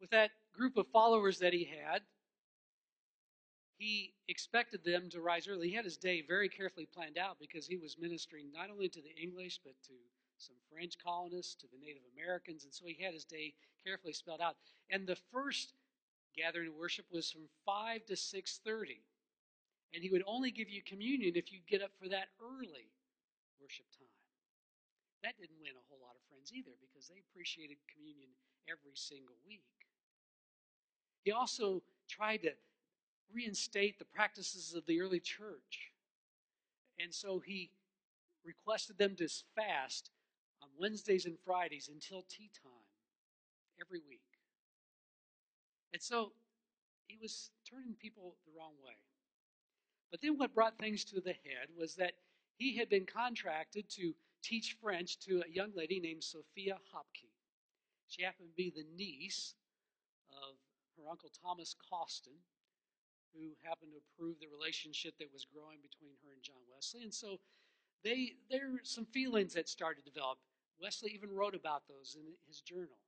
With 0.00 0.10
that 0.10 0.30
group 0.52 0.76
of 0.76 0.86
followers 0.88 1.38
that 1.38 1.52
he 1.52 1.64
had, 1.64 2.02
he 3.78 4.14
expected 4.28 4.84
them 4.84 5.10
to 5.10 5.20
rise 5.20 5.48
early. 5.48 5.68
He 5.68 5.74
had 5.74 5.84
his 5.84 5.96
day 5.96 6.22
very 6.26 6.48
carefully 6.48 6.86
planned 6.86 7.18
out 7.18 7.38
because 7.40 7.66
he 7.66 7.76
was 7.76 7.96
ministering 7.98 8.50
not 8.52 8.70
only 8.70 8.88
to 8.88 9.00
the 9.00 9.14
English, 9.20 9.60
but 9.64 9.74
to 9.86 9.92
some 10.46 10.56
French 10.70 10.94
colonists, 11.02 11.54
to 11.56 11.66
the 11.72 11.78
Native 11.78 12.02
Americans, 12.12 12.64
and 12.64 12.72
so 12.72 12.84
he 12.86 13.02
had 13.02 13.14
his 13.14 13.24
day 13.24 13.54
carefully 13.84 14.12
spelled 14.12 14.40
out. 14.40 14.56
And 14.90 15.06
the 15.06 15.16
first 15.32 15.72
gathering 16.36 16.68
of 16.68 16.74
worship 16.74 17.06
was 17.10 17.30
from 17.30 17.48
5 17.64 18.04
to 18.06 18.14
6.30. 18.14 19.00
And 19.94 20.02
he 20.02 20.10
would 20.10 20.24
only 20.26 20.50
give 20.50 20.68
you 20.68 20.82
communion 20.82 21.36
if 21.36 21.52
you 21.52 21.60
get 21.68 21.82
up 21.82 21.92
for 22.00 22.08
that 22.08 22.28
early 22.42 22.90
worship 23.60 23.86
time. 23.96 24.08
That 25.22 25.38
didn't 25.38 25.62
win 25.62 25.72
a 25.72 25.86
whole 25.88 26.02
lot 26.02 26.16
of 26.16 26.22
friends 26.28 26.52
either 26.52 26.72
because 26.82 27.08
they 27.08 27.22
appreciated 27.30 27.78
communion 27.94 28.28
every 28.68 28.92
single 28.94 29.36
week. 29.46 29.62
He 31.22 31.32
also 31.32 31.82
tried 32.08 32.42
to 32.42 32.52
reinstate 33.32 33.98
the 33.98 34.04
practices 34.04 34.74
of 34.74 34.84
the 34.86 35.00
early 35.00 35.20
church. 35.20 35.92
And 37.00 37.14
so 37.14 37.38
he 37.38 37.70
requested 38.44 38.98
them 38.98 39.16
to 39.16 39.28
fast 39.56 40.10
on 40.64 40.70
Wednesdays 40.80 41.26
and 41.26 41.36
Fridays 41.44 41.90
until 41.92 42.24
tea 42.28 42.50
time 42.62 42.88
every 43.80 44.00
week. 44.08 44.24
And 45.92 46.00
so 46.00 46.32
he 47.06 47.18
was 47.20 47.50
turning 47.68 47.94
people 48.00 48.36
the 48.46 48.52
wrong 48.56 48.72
way. 48.84 48.96
But 50.10 50.20
then 50.22 50.38
what 50.38 50.54
brought 50.54 50.78
things 50.78 51.04
to 51.06 51.20
the 51.20 51.36
head 51.44 51.68
was 51.78 51.94
that 51.96 52.12
he 52.56 52.76
had 52.76 52.88
been 52.88 53.04
contracted 53.04 53.88
to 53.90 54.14
teach 54.42 54.76
French 54.80 55.18
to 55.20 55.42
a 55.42 55.52
young 55.52 55.70
lady 55.74 56.00
named 56.00 56.24
Sophia 56.24 56.76
Hopkey. 56.94 57.30
She 58.08 58.22
happened 58.22 58.48
to 58.48 58.56
be 58.56 58.72
the 58.74 58.86
niece 58.96 59.54
of 60.30 60.56
her 60.96 61.10
uncle 61.10 61.30
Thomas 61.42 61.74
Causton, 61.90 62.34
who 63.34 63.50
happened 63.62 63.90
to 63.92 63.98
approve 63.98 64.36
the 64.40 64.46
relationship 64.46 65.14
that 65.18 65.32
was 65.32 65.44
growing 65.44 65.78
between 65.82 66.14
her 66.22 66.32
and 66.32 66.42
John 66.42 66.62
Wesley. 66.72 67.02
And 67.02 67.12
so 67.12 67.40
they 68.04 68.34
there 68.50 68.70
were 68.70 68.84
some 68.84 69.06
feelings 69.06 69.54
that 69.54 69.68
started 69.68 70.04
to 70.04 70.10
develop. 70.10 70.38
Wesley 70.80 71.12
even 71.12 71.32
wrote 71.32 71.54
about 71.54 71.82
those 71.88 72.16
in 72.18 72.26
his 72.46 72.60
journal. 72.60 72.98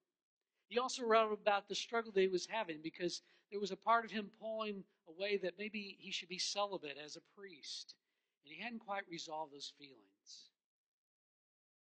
He 0.68 0.78
also 0.78 1.04
wrote 1.04 1.32
about 1.32 1.68
the 1.68 1.74
struggle 1.74 2.12
that 2.12 2.20
he 2.20 2.28
was 2.28 2.46
having 2.50 2.80
because 2.82 3.22
there 3.50 3.60
was 3.60 3.70
a 3.70 3.76
part 3.76 4.04
of 4.04 4.10
him 4.10 4.30
pulling 4.40 4.84
away 5.08 5.36
that 5.38 5.58
maybe 5.58 5.96
he 6.00 6.10
should 6.10 6.28
be 6.28 6.38
celibate 6.38 6.98
as 7.02 7.16
a 7.16 7.38
priest. 7.38 7.94
And 8.44 8.54
he 8.54 8.60
hadn't 8.62 8.80
quite 8.80 9.08
resolved 9.08 9.52
those 9.52 9.72
feelings. 9.78 10.50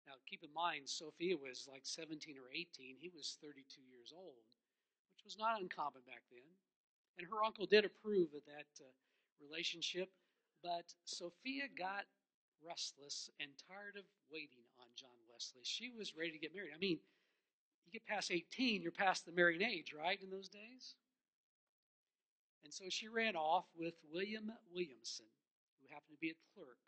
Now, 0.07 0.15
keep 0.27 0.43
in 0.43 0.53
mind, 0.53 0.89
Sophia 0.89 1.37
was 1.37 1.69
like 1.71 1.83
17 1.85 2.37
or 2.37 2.51
18. 2.53 2.97
He 2.99 3.11
was 3.15 3.39
32 3.43 3.83
years 3.83 4.13
old, 4.17 4.43
which 5.15 5.25
was 5.25 5.39
not 5.39 5.61
uncommon 5.61 6.03
back 6.07 6.23
then. 6.31 6.51
And 7.19 7.29
her 7.29 7.45
uncle 7.45 7.67
did 7.67 7.85
approve 7.85 8.33
of 8.35 8.45
that 8.47 8.69
uh, 8.81 8.89
relationship, 9.41 10.09
but 10.63 10.95
Sophia 11.05 11.69
got 11.77 12.05
restless 12.65 13.31
and 13.41 13.51
tired 13.69 13.97
of 13.97 14.05
waiting 14.33 14.65
on 14.91 14.99
John 14.99 15.19
Wesley. 15.31 15.63
She 15.63 15.91
was 15.91 16.17
ready 16.19 16.33
to 16.33 16.39
get 16.39 16.55
married. 16.55 16.75
I 16.75 16.79
mean, 16.79 16.99
you 17.87 17.93
get 17.93 18.07
past 18.07 18.31
18, 18.31 18.83
you're 18.83 18.91
past 18.91 19.25
the 19.25 19.33
marrying 19.33 19.63
age, 19.63 19.95
right, 19.95 20.19
in 20.21 20.31
those 20.31 20.49
days? 20.49 20.95
And 22.65 22.75
so 22.75 22.85
she 22.89 23.09
ran 23.09 23.37
off 23.37 23.67
with 23.79 23.95
William 24.13 24.53
Williamson, 24.75 25.31
who 25.79 25.95
happened 25.95 26.19
to 26.19 26.21
be 26.21 26.31
a 26.31 26.43
clerk 26.55 26.79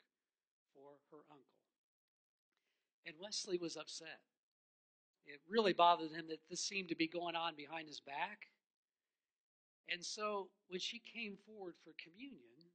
for 0.74 0.98
her 1.10 1.22
uncle. 1.30 1.46
And 3.06 3.14
Wesley 3.20 3.58
was 3.58 3.76
upset. 3.76 4.20
It 5.24 5.40
really 5.48 5.72
bothered 5.72 6.10
him 6.10 6.26
that 6.28 6.42
this 6.50 6.60
seemed 6.60 6.88
to 6.88 6.96
be 6.96 7.06
going 7.06 7.36
on 7.36 7.54
behind 7.54 7.88
his 7.88 8.00
back. 8.00 8.50
And 9.88 10.04
so 10.04 10.48
when 10.68 10.80
she 10.80 11.00
came 11.00 11.36
forward 11.46 11.74
for 11.84 11.92
communion, 12.02 12.70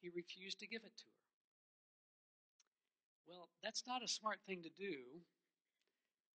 he 0.00 0.08
refused 0.08 0.60
to 0.60 0.66
give 0.66 0.82
it 0.84 0.96
to 0.96 1.04
her. 1.04 1.19
Well, 3.30 3.48
that's 3.62 3.84
not 3.86 4.02
a 4.02 4.08
smart 4.08 4.40
thing 4.44 4.62
to 4.64 4.70
do 4.70 4.96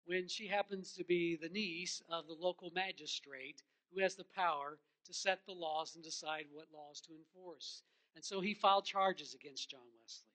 when 0.05 0.29
she 0.29 0.47
happens 0.47 0.93
to 0.93 1.03
be 1.03 1.35
the 1.35 1.49
niece 1.49 2.01
of 2.09 2.25
the 2.25 2.33
local 2.33 2.71
magistrate 2.73 3.61
who 3.91 4.01
has 4.01 4.15
the 4.15 4.23
power 4.23 4.77
to 5.05 5.13
set 5.13 5.45
the 5.45 5.51
laws 5.51 5.95
and 5.95 6.03
decide 6.03 6.45
what 6.53 6.67
laws 6.73 7.01
to 7.01 7.13
enforce. 7.13 7.83
And 8.15 8.23
so 8.23 8.39
he 8.39 8.53
filed 8.53 8.85
charges 8.85 9.33
against 9.33 9.69
John 9.69 9.81
Wesley. 9.99 10.29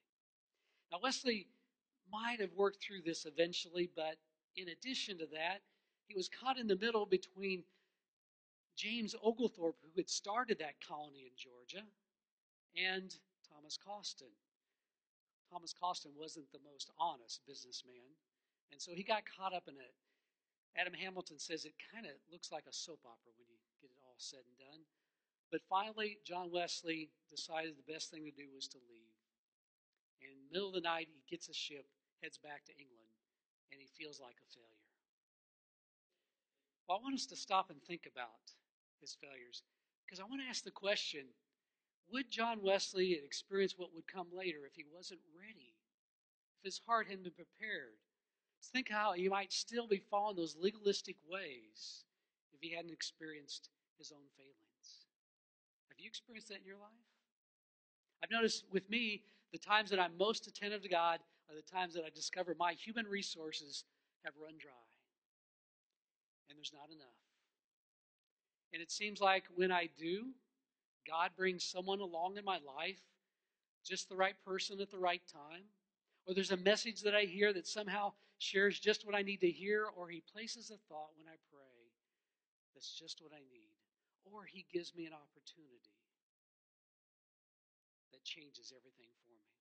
Now, 0.91 0.99
Wesley 1.01 1.47
might 2.11 2.39
have 2.39 2.53
worked 2.53 2.83
through 2.83 3.01
this 3.01 3.25
eventually, 3.25 3.89
but 3.95 4.17
in 4.55 4.69
addition 4.69 5.17
to 5.17 5.25
that, 5.33 5.61
he 6.07 6.15
was 6.15 6.29
caught 6.29 6.59
in 6.59 6.67
the 6.67 6.75
middle 6.75 7.07
between 7.07 7.63
James 8.77 9.15
Oglethorpe, 9.23 9.77
who 9.81 9.99
had 9.99 10.09
started 10.09 10.59
that 10.59 10.75
colony 10.87 11.21
in 11.21 11.31
Georgia, 11.35 11.85
and 12.75 13.15
Thomas 13.49 13.77
Causton. 13.83 14.27
Thomas 15.51 15.75
Causton 15.75 16.15
wasn't 16.15 16.47
the 16.55 16.63
most 16.63 16.89
honest 16.95 17.43
businessman, 17.43 18.15
and 18.71 18.79
so 18.79 18.95
he 18.95 19.03
got 19.03 19.27
caught 19.27 19.53
up 19.53 19.67
in 19.67 19.75
it. 19.75 19.91
Adam 20.79 20.95
Hamilton 20.95 21.37
says 21.37 21.65
it 21.65 21.75
kind 21.91 22.07
of 22.07 22.15
looks 22.31 22.51
like 22.51 22.63
a 22.63 22.73
soap 22.73 23.03
opera 23.03 23.35
when 23.35 23.51
you 23.51 23.59
get 23.83 23.91
it 23.91 23.99
all 24.07 24.15
said 24.15 24.47
and 24.47 24.57
done. 24.71 24.81
But 25.51 25.67
finally, 25.67 26.23
John 26.23 26.47
Wesley 26.47 27.11
decided 27.29 27.75
the 27.75 27.91
best 27.91 28.09
thing 28.09 28.23
to 28.23 28.31
do 28.31 28.47
was 28.55 28.71
to 28.71 28.79
leave. 28.87 29.19
And 30.23 30.31
in 30.31 30.39
the 30.47 30.51
middle 30.55 30.71
of 30.71 30.79
the 30.79 30.87
night, 30.87 31.11
he 31.11 31.19
gets 31.27 31.49
a 31.49 31.53
ship, 31.53 31.83
heads 32.23 32.39
back 32.39 32.63
to 32.71 32.77
England, 32.79 33.11
and 33.75 33.81
he 33.83 33.91
feels 33.91 34.23
like 34.23 34.39
a 34.39 34.47
failure. 34.55 34.87
Well, 36.87 36.99
I 36.99 37.03
want 37.03 37.15
us 37.15 37.27
to 37.27 37.35
stop 37.35 37.69
and 37.69 37.83
think 37.83 38.07
about 38.07 38.55
his 39.03 39.17
failures 39.19 39.63
because 40.05 40.21
I 40.21 40.27
want 40.29 40.39
to 40.39 40.47
ask 40.47 40.63
the 40.63 40.71
question 40.71 41.27
would 42.11 42.29
John 42.29 42.61
Wesley 42.61 43.13
experience 43.13 43.75
what 43.77 43.93
would 43.95 44.07
come 44.07 44.27
later 44.33 44.59
if 44.65 44.75
he 44.75 44.85
wasn't 44.93 45.21
ready? 45.37 45.73
If 46.59 46.65
his 46.65 46.81
heart 46.85 47.07
hadn't 47.07 47.23
been 47.23 47.33
prepared? 47.33 47.97
Think 48.73 48.89
how 48.89 49.13
he 49.13 49.27
might 49.27 49.51
still 49.51 49.87
be 49.87 50.03
following 50.09 50.35
those 50.35 50.55
legalistic 50.59 51.17
ways 51.29 52.03
if 52.53 52.61
he 52.61 52.75
hadn't 52.75 52.93
experienced 52.93 53.69
his 53.97 54.11
own 54.11 54.27
failings. 54.37 55.05
Have 55.89 55.99
you 55.99 56.07
experienced 56.07 56.49
that 56.49 56.59
in 56.59 56.65
your 56.65 56.77
life? 56.77 56.91
I've 58.23 58.31
noticed 58.31 58.65
with 58.71 58.87
me, 58.89 59.23
the 59.51 59.57
times 59.57 59.89
that 59.89 59.99
I'm 59.99 60.15
most 60.17 60.47
attentive 60.47 60.83
to 60.83 60.89
God 60.89 61.19
are 61.49 61.55
the 61.55 61.61
times 61.63 61.95
that 61.95 62.05
I 62.05 62.09
discover 62.13 62.55
my 62.57 62.73
human 62.73 63.07
resources 63.07 63.83
have 64.23 64.33
run 64.39 64.53
dry 64.59 64.71
and 66.51 66.59
there's 66.59 66.73
not 66.73 66.91
enough. 66.91 67.15
And 68.73 68.81
it 68.81 68.91
seems 68.91 69.21
like 69.21 69.45
when 69.55 69.71
I 69.71 69.89
do, 69.97 70.27
God 71.07 71.31
brings 71.35 71.63
someone 71.63 71.99
along 71.99 72.37
in 72.37 72.45
my 72.45 72.59
life, 72.77 72.99
just 73.85 74.09
the 74.09 74.15
right 74.15 74.35
person 74.45 74.79
at 74.79 74.91
the 74.91 74.99
right 74.99 75.21
time, 75.31 75.63
or 76.25 76.33
there's 76.33 76.51
a 76.51 76.57
message 76.57 77.01
that 77.01 77.15
I 77.15 77.23
hear 77.23 77.53
that 77.53 77.67
somehow 77.67 78.13
shares 78.37 78.79
just 78.79 79.05
what 79.05 79.15
I 79.15 79.21
need 79.21 79.41
to 79.41 79.49
hear, 79.49 79.85
or 79.95 80.09
He 80.09 80.23
places 80.33 80.69
a 80.69 80.77
thought 80.87 81.11
when 81.17 81.27
I 81.27 81.37
pray 81.51 81.91
that's 82.73 82.97
just 82.97 83.21
what 83.21 83.31
I 83.33 83.41
need, 83.51 83.75
or 84.25 84.45
He 84.45 84.65
gives 84.71 84.95
me 84.95 85.05
an 85.05 85.13
opportunity 85.13 85.95
that 88.11 88.23
changes 88.23 88.73
everything 88.75 89.09
for 89.25 89.31
me. 89.31 89.51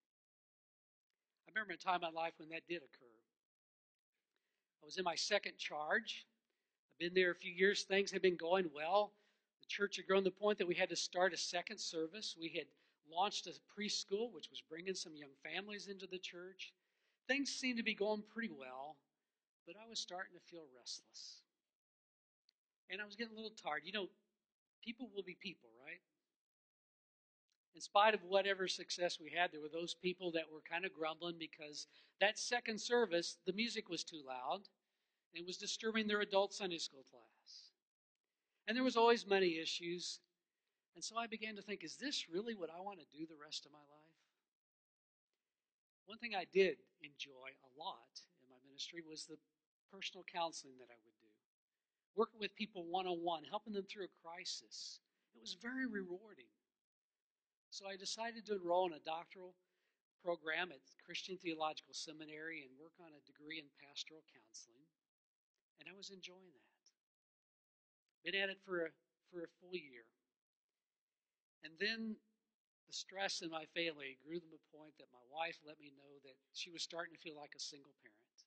I 1.47 1.52
remember 1.54 1.73
a 1.73 1.76
time 1.76 1.97
in 1.97 2.14
my 2.14 2.20
life 2.20 2.35
when 2.38 2.49
that 2.50 2.66
did 2.68 2.78
occur. 2.78 3.16
I 4.82 4.87
was 4.87 4.99
in 4.99 5.04
my 5.04 5.14
second 5.14 5.59
charge. 5.59 6.26
I've 6.92 6.99
been 6.99 7.14
there 7.14 7.30
a 7.30 7.35
few 7.35 7.52
years. 7.52 7.82
Things 7.82 8.11
had 8.11 8.23
been 8.23 8.37
going 8.37 8.70
well. 8.75 9.12
Church 9.71 9.97
had 9.97 10.07
grown 10.07 10.25
to 10.25 10.31
the 10.31 10.37
point 10.37 10.59
that 10.59 10.67
we 10.67 10.75
had 10.75 10.89
to 10.89 10.97
start 10.97 11.33
a 11.33 11.37
second 11.37 11.79
service. 11.79 12.35
We 12.39 12.49
had 12.49 12.67
launched 13.09 13.47
a 13.47 13.50
preschool, 13.50 14.33
which 14.33 14.50
was 14.50 14.62
bringing 14.69 14.95
some 14.95 15.15
young 15.15 15.31
families 15.45 15.87
into 15.87 16.09
the 16.09 16.19
church. 16.19 16.73
Things 17.29 17.50
seemed 17.50 17.79
to 17.79 17.85
be 17.85 17.95
going 17.95 18.25
pretty 18.35 18.50
well, 18.50 18.97
but 19.67 19.77
I 19.77 19.89
was 19.89 20.00
starting 20.00 20.35
to 20.35 20.50
feel 20.50 20.65
restless. 20.77 21.43
And 22.91 23.00
I 23.00 23.05
was 23.05 23.15
getting 23.15 23.33
a 23.33 23.37
little 23.37 23.55
tired. 23.62 23.83
You 23.85 23.93
know, 23.93 24.09
people 24.85 25.09
will 25.15 25.23
be 25.23 25.37
people, 25.41 25.71
right? 25.87 26.00
In 27.77 27.81
spite 27.81 28.15
of 28.15 28.25
whatever 28.25 28.67
success 28.67 29.21
we 29.21 29.31
had, 29.31 29.53
there 29.53 29.61
were 29.61 29.69
those 29.73 29.95
people 29.95 30.33
that 30.33 30.50
were 30.53 30.62
kind 30.69 30.85
of 30.85 30.93
grumbling 30.93 31.37
because 31.39 31.87
that 32.21 32.41
second 32.41 32.81
service, 32.81 33.37
the 33.47 33.53
music 33.53 33.89
was 33.89 34.03
too 34.03 34.21
loud 34.27 34.62
and 35.33 35.43
it 35.43 35.47
was 35.47 35.57
disturbing 35.57 36.09
their 36.09 36.21
adult 36.21 36.53
Sunday 36.53 36.79
school 36.79 37.05
class. 37.12 37.70
And 38.67 38.76
there 38.76 38.85
was 38.85 38.97
always 38.97 39.26
money 39.26 39.59
issues. 39.59 40.21
And 40.95 41.02
so 41.02 41.17
I 41.17 41.26
began 41.26 41.57
to 41.57 41.62
think, 41.62 41.85
is 41.85 41.97
this 41.97 42.26
really 42.31 42.55
what 42.55 42.71
I 42.71 42.81
want 42.81 42.99
to 43.00 43.17
do 43.17 43.26
the 43.26 43.40
rest 43.43 43.67
of 43.67 43.73
my 43.73 43.79
life? 43.79 44.21
One 46.07 46.19
thing 46.19 46.35
I 46.35 46.47
did 46.50 46.79
enjoy 47.02 47.55
a 47.62 47.71
lot 47.79 48.19
in 48.43 48.50
my 48.50 48.59
ministry 48.67 49.02
was 49.07 49.26
the 49.26 49.38
personal 49.90 50.25
counseling 50.26 50.75
that 50.79 50.90
I 50.90 50.99
would 51.07 51.19
do. 51.23 51.31
Working 52.17 52.40
with 52.40 52.55
people 52.59 52.85
one 52.87 53.07
on 53.07 53.23
one, 53.23 53.47
helping 53.47 53.73
them 53.73 53.87
through 53.87 54.11
a 54.11 54.19
crisis. 54.23 54.99
It 55.35 55.40
was 55.40 55.55
very 55.62 55.87
rewarding. 55.87 56.50
So 57.71 57.87
I 57.87 57.95
decided 57.95 58.47
to 58.47 58.59
enroll 58.59 58.90
in 58.90 58.99
a 58.99 59.07
doctoral 59.07 59.55
program 60.23 60.75
at 60.75 60.83
Christian 61.07 61.38
Theological 61.38 61.95
Seminary 61.95 62.67
and 62.67 62.75
work 62.76 62.99
on 62.99 63.14
a 63.14 63.23
degree 63.23 63.62
in 63.62 63.71
pastoral 63.79 64.26
counseling. 64.35 64.83
And 65.79 65.88
I 65.88 65.97
was 65.97 66.11
enjoying 66.11 66.50
that. 66.59 66.70
Been 68.25 68.37
at 68.37 68.53
it 68.53 68.61
for 68.65 68.85
a, 68.85 68.91
for 69.33 69.45
a 69.45 69.55
full 69.61 69.77
year. 69.77 70.05
And 71.65 71.73
then 71.81 72.17
the 72.89 72.93
stress 72.93 73.41
in 73.41 73.50
my 73.50 73.65
family 73.73 74.19
grew 74.25 74.41
to 74.41 74.50
the 74.50 74.67
point 74.75 74.97
that 74.99 75.15
my 75.15 75.25
wife 75.31 75.57
let 75.62 75.79
me 75.79 75.93
know 75.95 76.12
that 76.25 76.37
she 76.53 76.75
was 76.75 76.83
starting 76.83 77.15
to 77.15 77.23
feel 77.23 77.37
like 77.37 77.55
a 77.55 77.62
single 77.62 77.95
parent. 78.03 78.39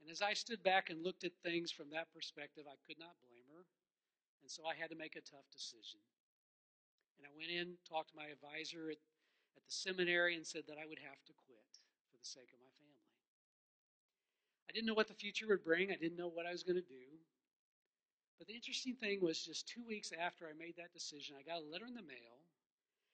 And 0.00 0.08
as 0.08 0.22
I 0.22 0.32
stood 0.32 0.62
back 0.62 0.88
and 0.88 1.04
looked 1.04 1.24
at 1.24 1.36
things 1.44 1.68
from 1.70 1.90
that 1.92 2.08
perspective, 2.14 2.64
I 2.64 2.80
could 2.88 3.02
not 3.02 3.20
blame 3.20 3.44
her. 3.52 3.66
And 4.40 4.48
so 4.48 4.64
I 4.64 4.72
had 4.74 4.88
to 4.90 4.96
make 4.96 5.16
a 5.16 5.26
tough 5.26 5.44
decision. 5.52 6.00
And 7.20 7.28
I 7.28 7.36
went 7.36 7.52
in, 7.52 7.76
talked 7.84 8.16
to 8.16 8.16
my 8.16 8.32
advisor 8.32 8.88
at, 8.88 9.00
at 9.58 9.64
the 9.66 9.74
seminary, 9.74 10.36
and 10.36 10.46
said 10.46 10.64
that 10.68 10.80
I 10.80 10.88
would 10.88 11.02
have 11.04 11.20
to 11.28 11.36
quit 11.44 11.68
for 12.08 12.16
the 12.16 12.24
sake 12.24 12.48
of 12.48 12.64
my 12.64 12.72
family. 12.80 13.12
I 14.68 14.72
didn't 14.72 14.88
know 14.88 14.96
what 14.96 15.08
the 15.08 15.20
future 15.20 15.50
would 15.52 15.64
bring, 15.64 15.90
I 15.92 16.00
didn't 16.00 16.16
know 16.16 16.32
what 16.32 16.46
I 16.46 16.54
was 16.54 16.62
going 16.62 16.80
to 16.80 16.88
do. 16.88 17.20
But 18.40 18.48
the 18.48 18.56
interesting 18.56 18.96
thing 18.96 19.20
was 19.20 19.44
just 19.44 19.68
two 19.68 19.84
weeks 19.84 20.16
after 20.16 20.48
I 20.48 20.56
made 20.56 20.72
that 20.80 20.96
decision, 20.96 21.36
I 21.36 21.44
got 21.44 21.60
a 21.60 21.70
letter 21.70 21.84
in 21.84 21.92
the 21.92 22.00
mail 22.00 22.40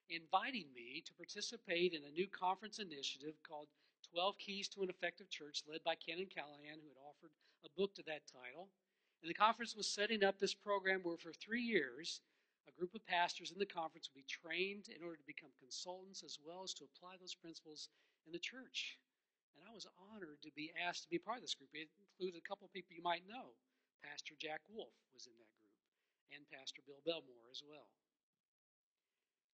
inviting 0.08 0.70
me 0.70 1.02
to 1.02 1.18
participate 1.18 1.98
in 1.98 2.06
a 2.06 2.14
new 2.14 2.30
conference 2.30 2.78
initiative 2.78 3.34
called 3.42 3.66
12 4.14 4.38
Keys 4.38 4.68
to 4.70 4.86
an 4.86 4.88
Effective 4.88 5.28
Church, 5.28 5.66
led 5.66 5.82
by 5.82 5.98
Ken 5.98 6.22
Callahan, 6.30 6.78
who 6.78 6.94
had 6.94 7.02
offered 7.02 7.34
a 7.66 7.74
book 7.74 7.90
to 7.98 8.06
that 8.06 8.22
title. 8.30 8.70
And 9.18 9.28
the 9.28 9.34
conference 9.34 9.74
was 9.74 9.90
setting 9.90 10.22
up 10.22 10.38
this 10.38 10.54
program 10.54 11.02
where, 11.02 11.18
for 11.18 11.32
three 11.32 11.66
years, 11.66 12.20
a 12.70 12.78
group 12.78 12.94
of 12.94 13.04
pastors 13.04 13.50
in 13.50 13.58
the 13.58 13.66
conference 13.66 14.06
would 14.06 14.22
be 14.22 14.30
trained 14.30 14.86
in 14.94 15.02
order 15.02 15.18
to 15.18 15.26
become 15.26 15.50
consultants 15.58 16.22
as 16.22 16.38
well 16.38 16.62
as 16.62 16.72
to 16.74 16.86
apply 16.86 17.18
those 17.18 17.34
principles 17.34 17.88
in 18.26 18.32
the 18.32 18.38
church. 18.38 18.94
And 19.58 19.66
I 19.66 19.74
was 19.74 19.90
honored 20.14 20.38
to 20.46 20.54
be 20.54 20.70
asked 20.86 21.02
to 21.02 21.10
be 21.10 21.18
part 21.18 21.38
of 21.38 21.42
this 21.42 21.58
group. 21.58 21.74
It 21.74 21.90
included 21.98 22.38
a 22.38 22.48
couple 22.48 22.70
of 22.70 22.72
people 22.72 22.94
you 22.94 23.02
might 23.02 23.26
know. 23.26 23.58
Pastor 24.02 24.34
Jack 24.38 24.60
Wolf 24.68 24.92
was 25.12 25.26
in 25.26 25.34
that 25.36 25.52
group, 25.60 25.76
and 26.32 26.42
Pastor 26.50 26.82
Bill 26.86 27.00
Belmore 27.04 27.50
as 27.50 27.62
well. 27.64 27.88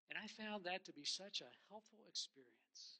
And 0.10 0.19
I 0.19 0.27
found 0.27 0.65
that 0.65 0.83
to 0.86 0.93
be 0.93 1.05
such 1.05 1.41
a 1.41 1.50
helpful 1.69 2.03
experience. 2.10 3.00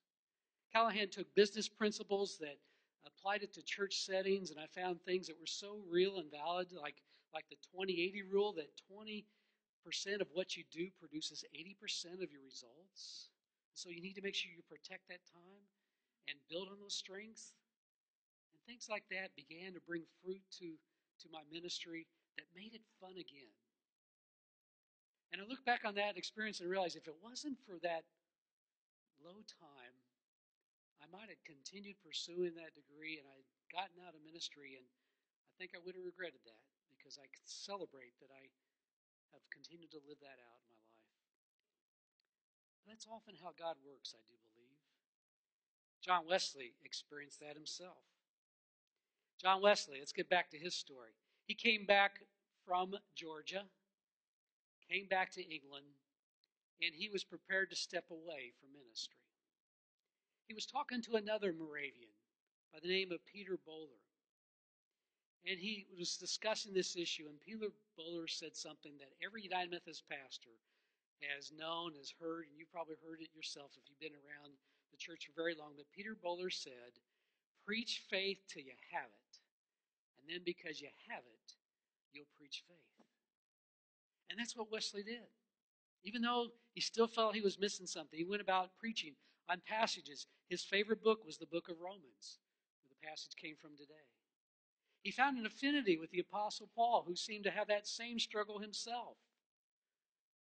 Callahan 0.71 1.10
took 1.10 1.27
business 1.36 1.67
principles 1.67 2.38
that 2.39 2.57
applied 3.05 3.43
it 3.43 3.53
to 3.53 3.62
church 3.63 4.05
settings, 4.05 4.51
and 4.51 4.60
I 4.60 4.67
found 4.67 5.01
things 5.01 5.27
that 5.27 5.39
were 5.39 5.50
so 5.50 5.83
real 5.89 6.19
and 6.19 6.31
valid, 6.31 6.71
like, 6.71 6.95
like 7.33 7.45
the 7.50 7.57
20 7.75 7.93
80 7.93 8.24
rule 8.24 8.53
that 8.53 8.71
20% 8.88 9.24
of 10.21 10.27
what 10.33 10.55
you 10.55 10.63
do 10.71 10.88
produces 11.00 11.43
80% 11.53 12.24
of 12.24 12.31
your 12.31 12.43
results. 12.45 13.29
So 13.74 13.89
you 13.89 14.01
need 14.01 14.15
to 14.15 14.21
make 14.21 14.36
sure 14.36 14.51
you 14.51 14.63
protect 14.69 15.08
that 15.10 15.25
time 15.34 15.63
and 16.27 16.38
build 16.49 16.69
on 16.69 16.80
those 16.80 16.95
strengths. 16.95 17.54
And 18.54 18.62
things 18.67 18.88
like 18.89 19.04
that 19.12 19.36
began 19.36 19.73
to 19.73 19.82
bring 19.82 20.04
fruit 20.23 20.43
to, 20.60 20.75
to 21.21 21.29
my 21.29 21.45
ministry 21.51 22.07
that 22.38 22.49
made 22.55 22.73
it 22.73 22.81
fun 22.99 23.17
again. 23.17 23.53
And 25.31 25.39
I 25.39 25.47
look 25.47 25.63
back 25.63 25.88
on 25.88 25.95
that 25.95 26.19
experience 26.19 26.60
and 26.60 26.67
realize 26.67 26.99
if 26.99 27.07
it 27.07 27.15
wasn't 27.23 27.55
for 27.63 27.79
that 27.81 28.03
low 29.23 29.39
time, 29.47 29.95
I 30.99 31.07
might 31.07 31.31
have 31.31 31.41
continued 31.47 31.97
pursuing 32.03 32.57
that 32.60 32.75
degree 32.75 33.17
and 33.17 33.27
I'd 33.31 33.47
gotten 33.71 34.03
out 34.03 34.13
of 34.13 34.21
ministry, 34.21 34.75
and 34.75 34.84
I 34.84 35.53
think 35.55 35.71
I 35.71 35.81
would 35.81 35.95
have 35.95 36.03
regretted 36.03 36.43
that 36.43 36.67
because 36.91 37.15
I 37.15 37.25
could 37.31 37.47
celebrate 37.47 38.13
that 38.19 38.29
I 38.29 38.51
have 39.31 39.43
continued 39.47 39.95
to 39.95 40.03
live 40.03 40.19
that 40.19 40.39
out 40.43 40.62
in 40.67 40.75
my 40.75 40.91
life. 40.91 41.17
That's 42.84 43.07
often 43.07 43.39
how 43.39 43.55
God 43.55 43.79
works, 43.79 44.12
I 44.12 44.21
do 44.27 44.36
believe. 44.51 44.84
John 46.03 46.27
Wesley 46.27 46.75
experienced 46.84 47.39
that 47.39 47.55
himself. 47.55 48.03
John 49.41 49.62
Wesley, 49.62 49.97
let's 49.99 50.12
get 50.12 50.30
back 50.30 50.51
to 50.51 50.58
his 50.58 50.75
story. 50.75 51.12
He 51.47 51.56
came 51.56 51.86
back 51.86 52.19
from 52.65 52.95
Georgia 53.15 53.63
came 54.91 55.08
back 55.08 55.32
to 55.32 55.41
England, 55.41 55.88
and 56.84 56.91
he 56.93 57.08
was 57.08 57.23
prepared 57.23 57.69
to 57.69 57.75
step 57.75 58.04
away 58.12 58.51
from 58.60 58.75
ministry. 58.75 59.23
He 60.47 60.54
was 60.54 60.65
talking 60.65 61.01
to 61.04 61.15
another 61.15 61.54
Moravian 61.54 62.12
by 62.73 62.80
the 62.84 62.91
name 62.91 63.12
of 63.12 63.25
Peter 63.25 63.56
Böhler. 63.56 64.04
And 65.47 65.58
he 65.58 65.88
was 65.97 66.17
discussing 66.17 66.73
this 66.73 66.97
issue, 66.97 67.25
and 67.30 67.39
Peter 67.39 67.71
Böhler 67.97 68.30
said 68.30 68.56
something 68.56 68.93
that 68.99 69.15
every 69.23 69.41
United 69.41 69.71
Methodist 69.71 70.04
pastor 70.12 70.54
has 71.36 71.51
known, 71.56 71.93
has 71.95 72.13
heard, 72.19 72.45
and 72.51 72.58
you've 72.60 72.71
probably 72.71 72.99
heard 72.99 73.21
it 73.21 73.34
yourself 73.34 73.71
if 73.77 73.88
you've 73.88 74.04
been 74.04 74.19
around 74.27 74.51
the 74.91 74.97
church 74.97 75.25
for 75.25 75.34
very 75.34 75.56
long. 75.56 75.71
But 75.77 75.89
Peter 75.95 76.17
Böhler 76.19 76.51
said, 76.51 76.99
Preach 77.65 78.04
faith 78.10 78.43
till 78.49 78.63
you 78.63 78.73
have 78.91 79.08
it, 79.08 79.20
and 80.21 80.29
then 80.29 80.41
because 80.45 80.79
you 80.79 80.88
have 81.10 81.23
it, 81.25 81.53
you'll 82.13 82.25
preach 82.38 82.63
faith. 82.67 83.07
And 84.29 84.39
that's 84.39 84.55
what 84.55 84.71
Wesley 84.71 85.03
did. 85.03 85.27
Even 86.03 86.21
though 86.21 86.47
he 86.73 86.81
still 86.81 87.07
felt 87.07 87.36
he 87.36 87.41
was 87.41 87.60
missing 87.60 87.86
something, 87.86 88.17
he 88.17 88.25
went 88.25 88.41
about 88.41 88.77
preaching 88.79 89.13
on 89.49 89.62
passages. 89.67 90.25
His 90.49 90.63
favorite 90.63 91.03
book 91.03 91.25
was 91.25 91.38
the 91.38 91.45
book 91.45 91.69
of 91.69 91.79
Romans, 91.79 92.39
where 92.81 92.89
the 92.89 93.07
passage 93.07 93.36
came 93.39 93.55
from 93.55 93.71
today. 93.77 94.07
He 95.03 95.12
found 95.12 95.38
an 95.38 95.45
affinity 95.45 95.97
with 95.97 96.12
the 96.12 96.19
Apostle 96.19 96.69
Paul, 96.75 97.03
who 97.07 97.15
seemed 97.15 97.43
to 97.45 97.51
have 97.51 97.67
that 97.67 97.88
same 97.88 98.19
struggle 98.19 98.60
himself. 98.60 99.17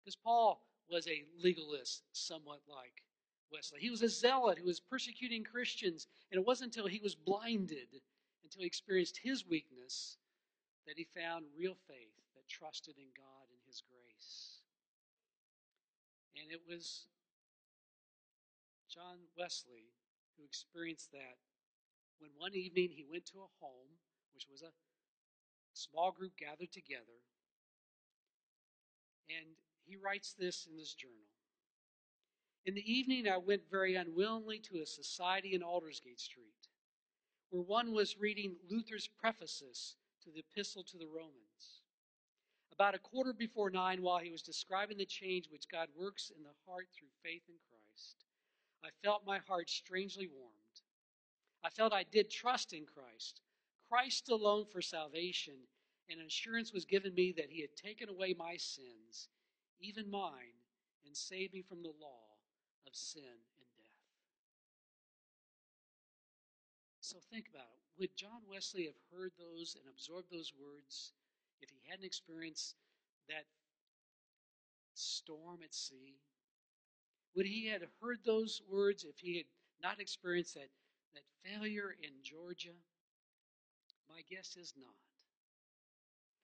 Because 0.05 0.17
Paul 0.17 0.63
was 0.89 1.07
a 1.07 1.25
legalist, 1.43 2.03
somewhat 2.13 2.61
like 2.69 3.05
Wesley. 3.53 3.81
He 3.81 3.91
was 3.91 4.03
a 4.03 4.09
zealot 4.09 4.59
who 4.59 4.67
was 4.67 4.81
persecuting 4.81 5.45
Christians, 5.45 6.07
and 6.31 6.39
it 6.39 6.47
wasn't 6.47 6.75
until 6.75 6.89
he 6.89 7.01
was 7.01 7.15
blinded, 7.15 7.89
until 8.51 8.63
he 8.63 8.67
experienced 8.67 9.21
his 9.23 9.47
weakness, 9.47 10.19
that 10.85 10.99
he 10.99 11.07
found 11.15 11.45
real 11.57 11.77
faith 11.87 12.19
that 12.35 12.49
trusted 12.49 12.99
in 12.99 13.07
God 13.17 13.47
and 13.47 13.63
his 13.65 13.81
grace. 13.87 14.59
And 16.35 16.51
it 16.51 16.61
was 16.67 17.07
John 18.93 19.19
Wesley 19.39 19.95
who 20.37 20.45
experienced 20.45 21.13
that 21.13 21.39
when 22.19 22.31
one 22.39 22.55
evening 22.55 22.91
he 22.91 23.07
went 23.09 23.25
to 23.27 23.39
a 23.39 23.55
home, 23.61 23.95
which 24.35 24.49
was 24.51 24.63
a 24.63 24.75
small 25.73 26.11
group 26.11 26.33
gathered 26.37 26.73
together, 26.73 27.23
and 29.29 29.47
he 29.87 29.97
writes 29.97 30.35
this 30.37 30.67
in 30.69 30.77
his 30.77 30.93
journal. 30.93 31.31
In 32.67 32.75
the 32.75 32.93
evening, 32.93 33.29
I 33.29 33.39
went 33.39 33.71
very 33.71 33.95
unwillingly 33.95 34.59
to 34.71 34.83
a 34.83 34.87
society 34.87 35.55
in 35.55 35.63
Aldersgate 35.63 36.19
Street, 36.19 36.69
where 37.51 37.63
one 37.63 37.93
was 37.93 38.19
reading 38.19 38.55
Luther's 38.71 39.09
prefaces 39.09 39.97
to 40.23 40.31
the 40.31 40.41
Epistle 40.41 40.85
to 40.85 40.99
the 40.99 41.07
Romans. 41.07 41.83
About 42.73 42.95
a 42.95 42.99
quarter 42.99 43.33
before 43.33 43.71
nine, 43.71 44.03
while 44.03 44.19
he 44.19 44.31
was 44.31 44.43
describing 44.43 44.97
the 44.97 45.05
change 45.05 45.49
which 45.51 45.69
God 45.69 45.89
works 45.97 46.31
in 46.35 46.43
the 46.43 46.55
heart 46.67 46.89
through 46.95 47.09
faith 47.23 47.43
in 47.49 47.57
Christ, 47.69 48.25
I 48.85 48.89
felt 49.03 49.27
my 49.27 49.39
heart 49.39 49.69
strangely 49.69 50.29
warmed. 50.29 50.55
I 51.63 51.71
felt 51.71 51.93
I 51.93 52.05
did 52.05 52.31
trust 52.31 52.73
in 52.73 52.87
Christ, 52.87 53.43
Christ 53.89 54.31
alone 54.31 54.65
for 54.65 54.81
salvation, 54.81 55.57
and 56.09 56.21
assurance 56.21 56.73
was 56.73 56.85
given 56.85 57.15
me 57.15 57.33
that 57.37 57.51
he 57.51 57.61
had 57.61 57.77
taken 57.77 58.09
away 58.09 58.35
my 58.39 58.57
sins, 58.57 59.29
even 59.81 60.11
mine, 60.11 60.57
and 61.05 61.17
saved 61.17 61.53
me 61.53 61.63
from 61.63 61.83
the 61.83 61.93
law 62.01 62.23
of 62.87 62.95
sin 62.95 63.41
So 67.11 67.19
think 67.33 67.49
about 67.51 67.67
it. 67.67 67.83
Would 67.99 68.15
John 68.15 68.47
Wesley 68.49 68.85
have 68.85 68.95
heard 69.11 69.33
those 69.37 69.75
and 69.75 69.83
absorbed 69.91 70.31
those 70.31 70.53
words 70.55 71.13
if 71.61 71.69
he 71.69 71.81
hadn't 71.91 72.05
experienced 72.05 72.77
that 73.29 73.47
storm 74.95 75.59
at 75.65 75.75
sea? 75.75 76.15
Would 77.35 77.47
he 77.47 77.67
have 77.67 77.83
heard 78.01 78.19
those 78.25 78.63
words 78.71 79.03
if 79.03 79.19
he 79.19 79.39
had 79.39 79.47
not 79.83 79.99
experienced 80.01 80.55
that, 80.55 80.71
that 81.15 81.25
failure 81.43 81.97
in 82.01 82.13
Georgia? 82.23 82.79
My 84.09 84.23
guess 84.31 84.57
is 84.57 84.75
not. 84.79 84.95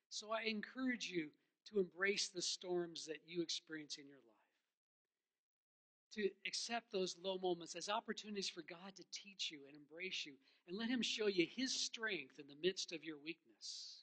So 0.09 0.33
I 0.33 0.49
encourage 0.49 1.09
you 1.09 1.29
to 1.71 1.79
embrace 1.79 2.29
the 2.29 2.43
storms 2.43 3.07
that 3.07 3.19
you 3.25 3.41
experience 3.41 3.99
in 3.99 4.09
your 4.09 4.19
life. 4.19 4.36
To 6.17 6.31
accept 6.47 6.93
those 6.93 7.17
low 7.23 7.39
moments 7.43 7.77
as 7.77 7.89
opportunities 7.89 8.49
for 8.49 8.63
God 8.63 8.97
to 8.97 9.05
teach 9.13 9.51
you 9.51 9.61
and 9.69 9.77
embrace 9.77 10.27
you 10.27 10.35
and 10.69 10.79
let 10.79 10.89
Him 10.91 11.03
show 11.03 11.29
you 11.29 11.47
His 11.57 11.73
strength 11.75 12.39
in 12.39 12.47
the 12.49 12.69
midst 12.69 12.93
of 12.93 13.05
your 13.05 13.19
weakness 13.25 13.97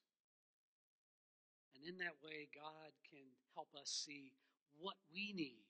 And 1.76 1.84
in 1.86 1.98
that 2.00 2.16
way, 2.24 2.48
God 2.56 2.92
can 3.10 3.26
help 3.56 3.70
us 3.80 3.90
see 3.90 4.32
what 4.80 4.96
we 5.14 5.34
need 5.36 5.66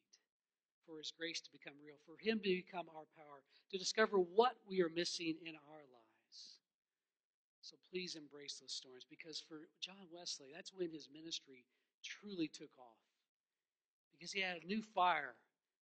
for 0.85 0.99
His 0.99 1.11
grace 1.11 1.41
to 1.41 1.51
become 1.51 1.75
real, 1.85 1.97
for 2.05 2.17
Him 2.21 2.39
to 2.39 2.49
become 2.49 2.87
our 2.95 3.07
power, 3.17 3.41
to 3.71 3.77
discover 3.77 4.17
what 4.17 4.55
we 4.69 4.81
are 4.81 4.91
missing 4.93 5.35
in 5.45 5.55
our 5.71 5.83
lives. 5.91 6.59
So 7.61 7.77
please 7.91 8.15
embrace 8.15 8.59
those 8.59 8.73
storms 8.73 9.05
because 9.09 9.39
for 9.39 9.69
John 9.81 10.07
Wesley, 10.11 10.49
that's 10.53 10.73
when 10.73 10.91
his 10.91 11.09
ministry 11.13 11.65
truly 12.03 12.49
took 12.49 12.71
off. 12.79 13.03
Because 14.11 14.31
he 14.31 14.41
had 14.41 14.63
a 14.63 14.67
new 14.67 14.83
fire 14.95 15.35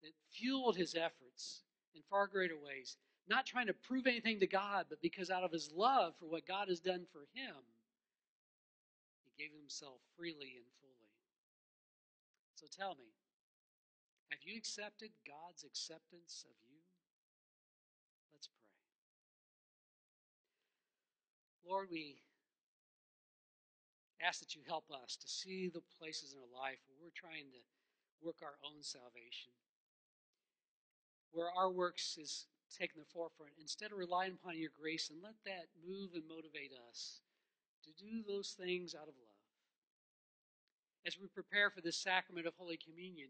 that 0.04 0.12
fueled 0.32 0.78
his 0.78 0.96
efforts 0.96 1.64
in 1.96 2.02
far 2.10 2.28
greater 2.28 2.58
ways. 2.58 2.98
Not 3.28 3.46
trying 3.46 3.68
to 3.68 3.74
prove 3.74 4.06
anything 4.06 4.40
to 4.40 4.48
God, 4.48 4.86
but 4.90 5.02
because 5.02 5.30
out 5.32 5.44
of 5.44 5.52
his 5.52 5.72
love 5.74 6.14
for 6.20 6.26
what 6.26 6.48
God 6.48 6.68
has 6.70 6.80
done 6.80 7.06
for 7.12 7.26
him, 7.34 7.56
he 9.24 9.44
gave 9.44 9.52
himself 9.60 10.00
freely 10.16 10.54
and 10.58 10.66
fully. 10.80 11.10
So 12.56 12.68
tell 12.72 12.96
me, 12.96 13.10
have 14.30 14.40
you 14.44 14.58
accepted 14.58 15.10
God's 15.26 15.64
acceptance 15.64 16.46
of 16.46 16.56
you? 16.70 16.80
Let's 18.34 18.48
pray. 18.48 18.74
Lord, 21.66 21.90
we 21.92 22.22
ask 24.26 24.40
that 24.40 24.56
you 24.56 24.62
help 24.68 24.86
us 24.92 25.16
to 25.18 25.28
see 25.28 25.70
the 25.70 25.84
places 26.00 26.34
in 26.34 26.40
our 26.40 26.62
life 26.62 26.80
where 26.88 26.98
we're 27.02 27.14
trying 27.14 27.52
to 27.52 27.62
work 28.24 28.42
our 28.42 28.58
own 28.66 28.82
salvation, 28.82 29.54
where 31.36 31.52
our 31.52 31.70
works 31.70 32.16
is 32.16 32.48
taken 32.72 33.04
the 33.04 33.12
forefront. 33.12 33.52
Instead 33.60 33.92
of 33.92 34.00
relying 34.00 34.40
upon 34.40 34.58
your 34.58 34.72
grace, 34.72 35.12
and 35.12 35.20
let 35.20 35.36
that 35.44 35.68
move 35.84 36.16
and 36.16 36.24
motivate 36.28 36.72
us 36.90 37.20
to 37.84 37.92
do 38.00 38.24
those 38.24 38.56
things 38.56 38.96
out 38.96 39.12
of 39.12 39.20
love. 39.20 39.44
As 41.06 41.20
we 41.20 41.28
prepare 41.30 41.70
for 41.70 41.84
this 41.84 42.00
sacrament 42.00 42.48
of 42.48 42.58
Holy 42.58 42.80
Communion, 42.80 43.30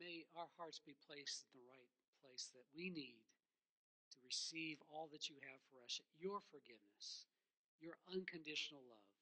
may 0.00 0.24
our 0.38 0.48
hearts 0.56 0.80
be 0.80 0.96
placed 1.04 1.44
in 1.52 1.60
the 1.60 1.68
right 1.68 1.90
place 2.24 2.48
that 2.54 2.64
we 2.72 2.88
need 2.88 3.20
to 4.14 4.18
receive 4.24 4.80
all 4.88 5.10
that 5.12 5.28
you 5.28 5.36
have 5.44 5.60
for 5.68 5.84
us 5.84 6.00
your 6.16 6.40
forgiveness, 6.48 7.28
your 7.82 8.00
unconditional 8.08 8.80
love. 8.88 9.12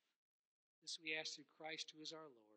This 0.82 1.00
we 1.02 1.16
ask 1.18 1.34
through 1.34 1.50
Christ, 1.58 1.90
who 1.96 2.02
is 2.02 2.12
our 2.12 2.30
Lord. 2.30 2.53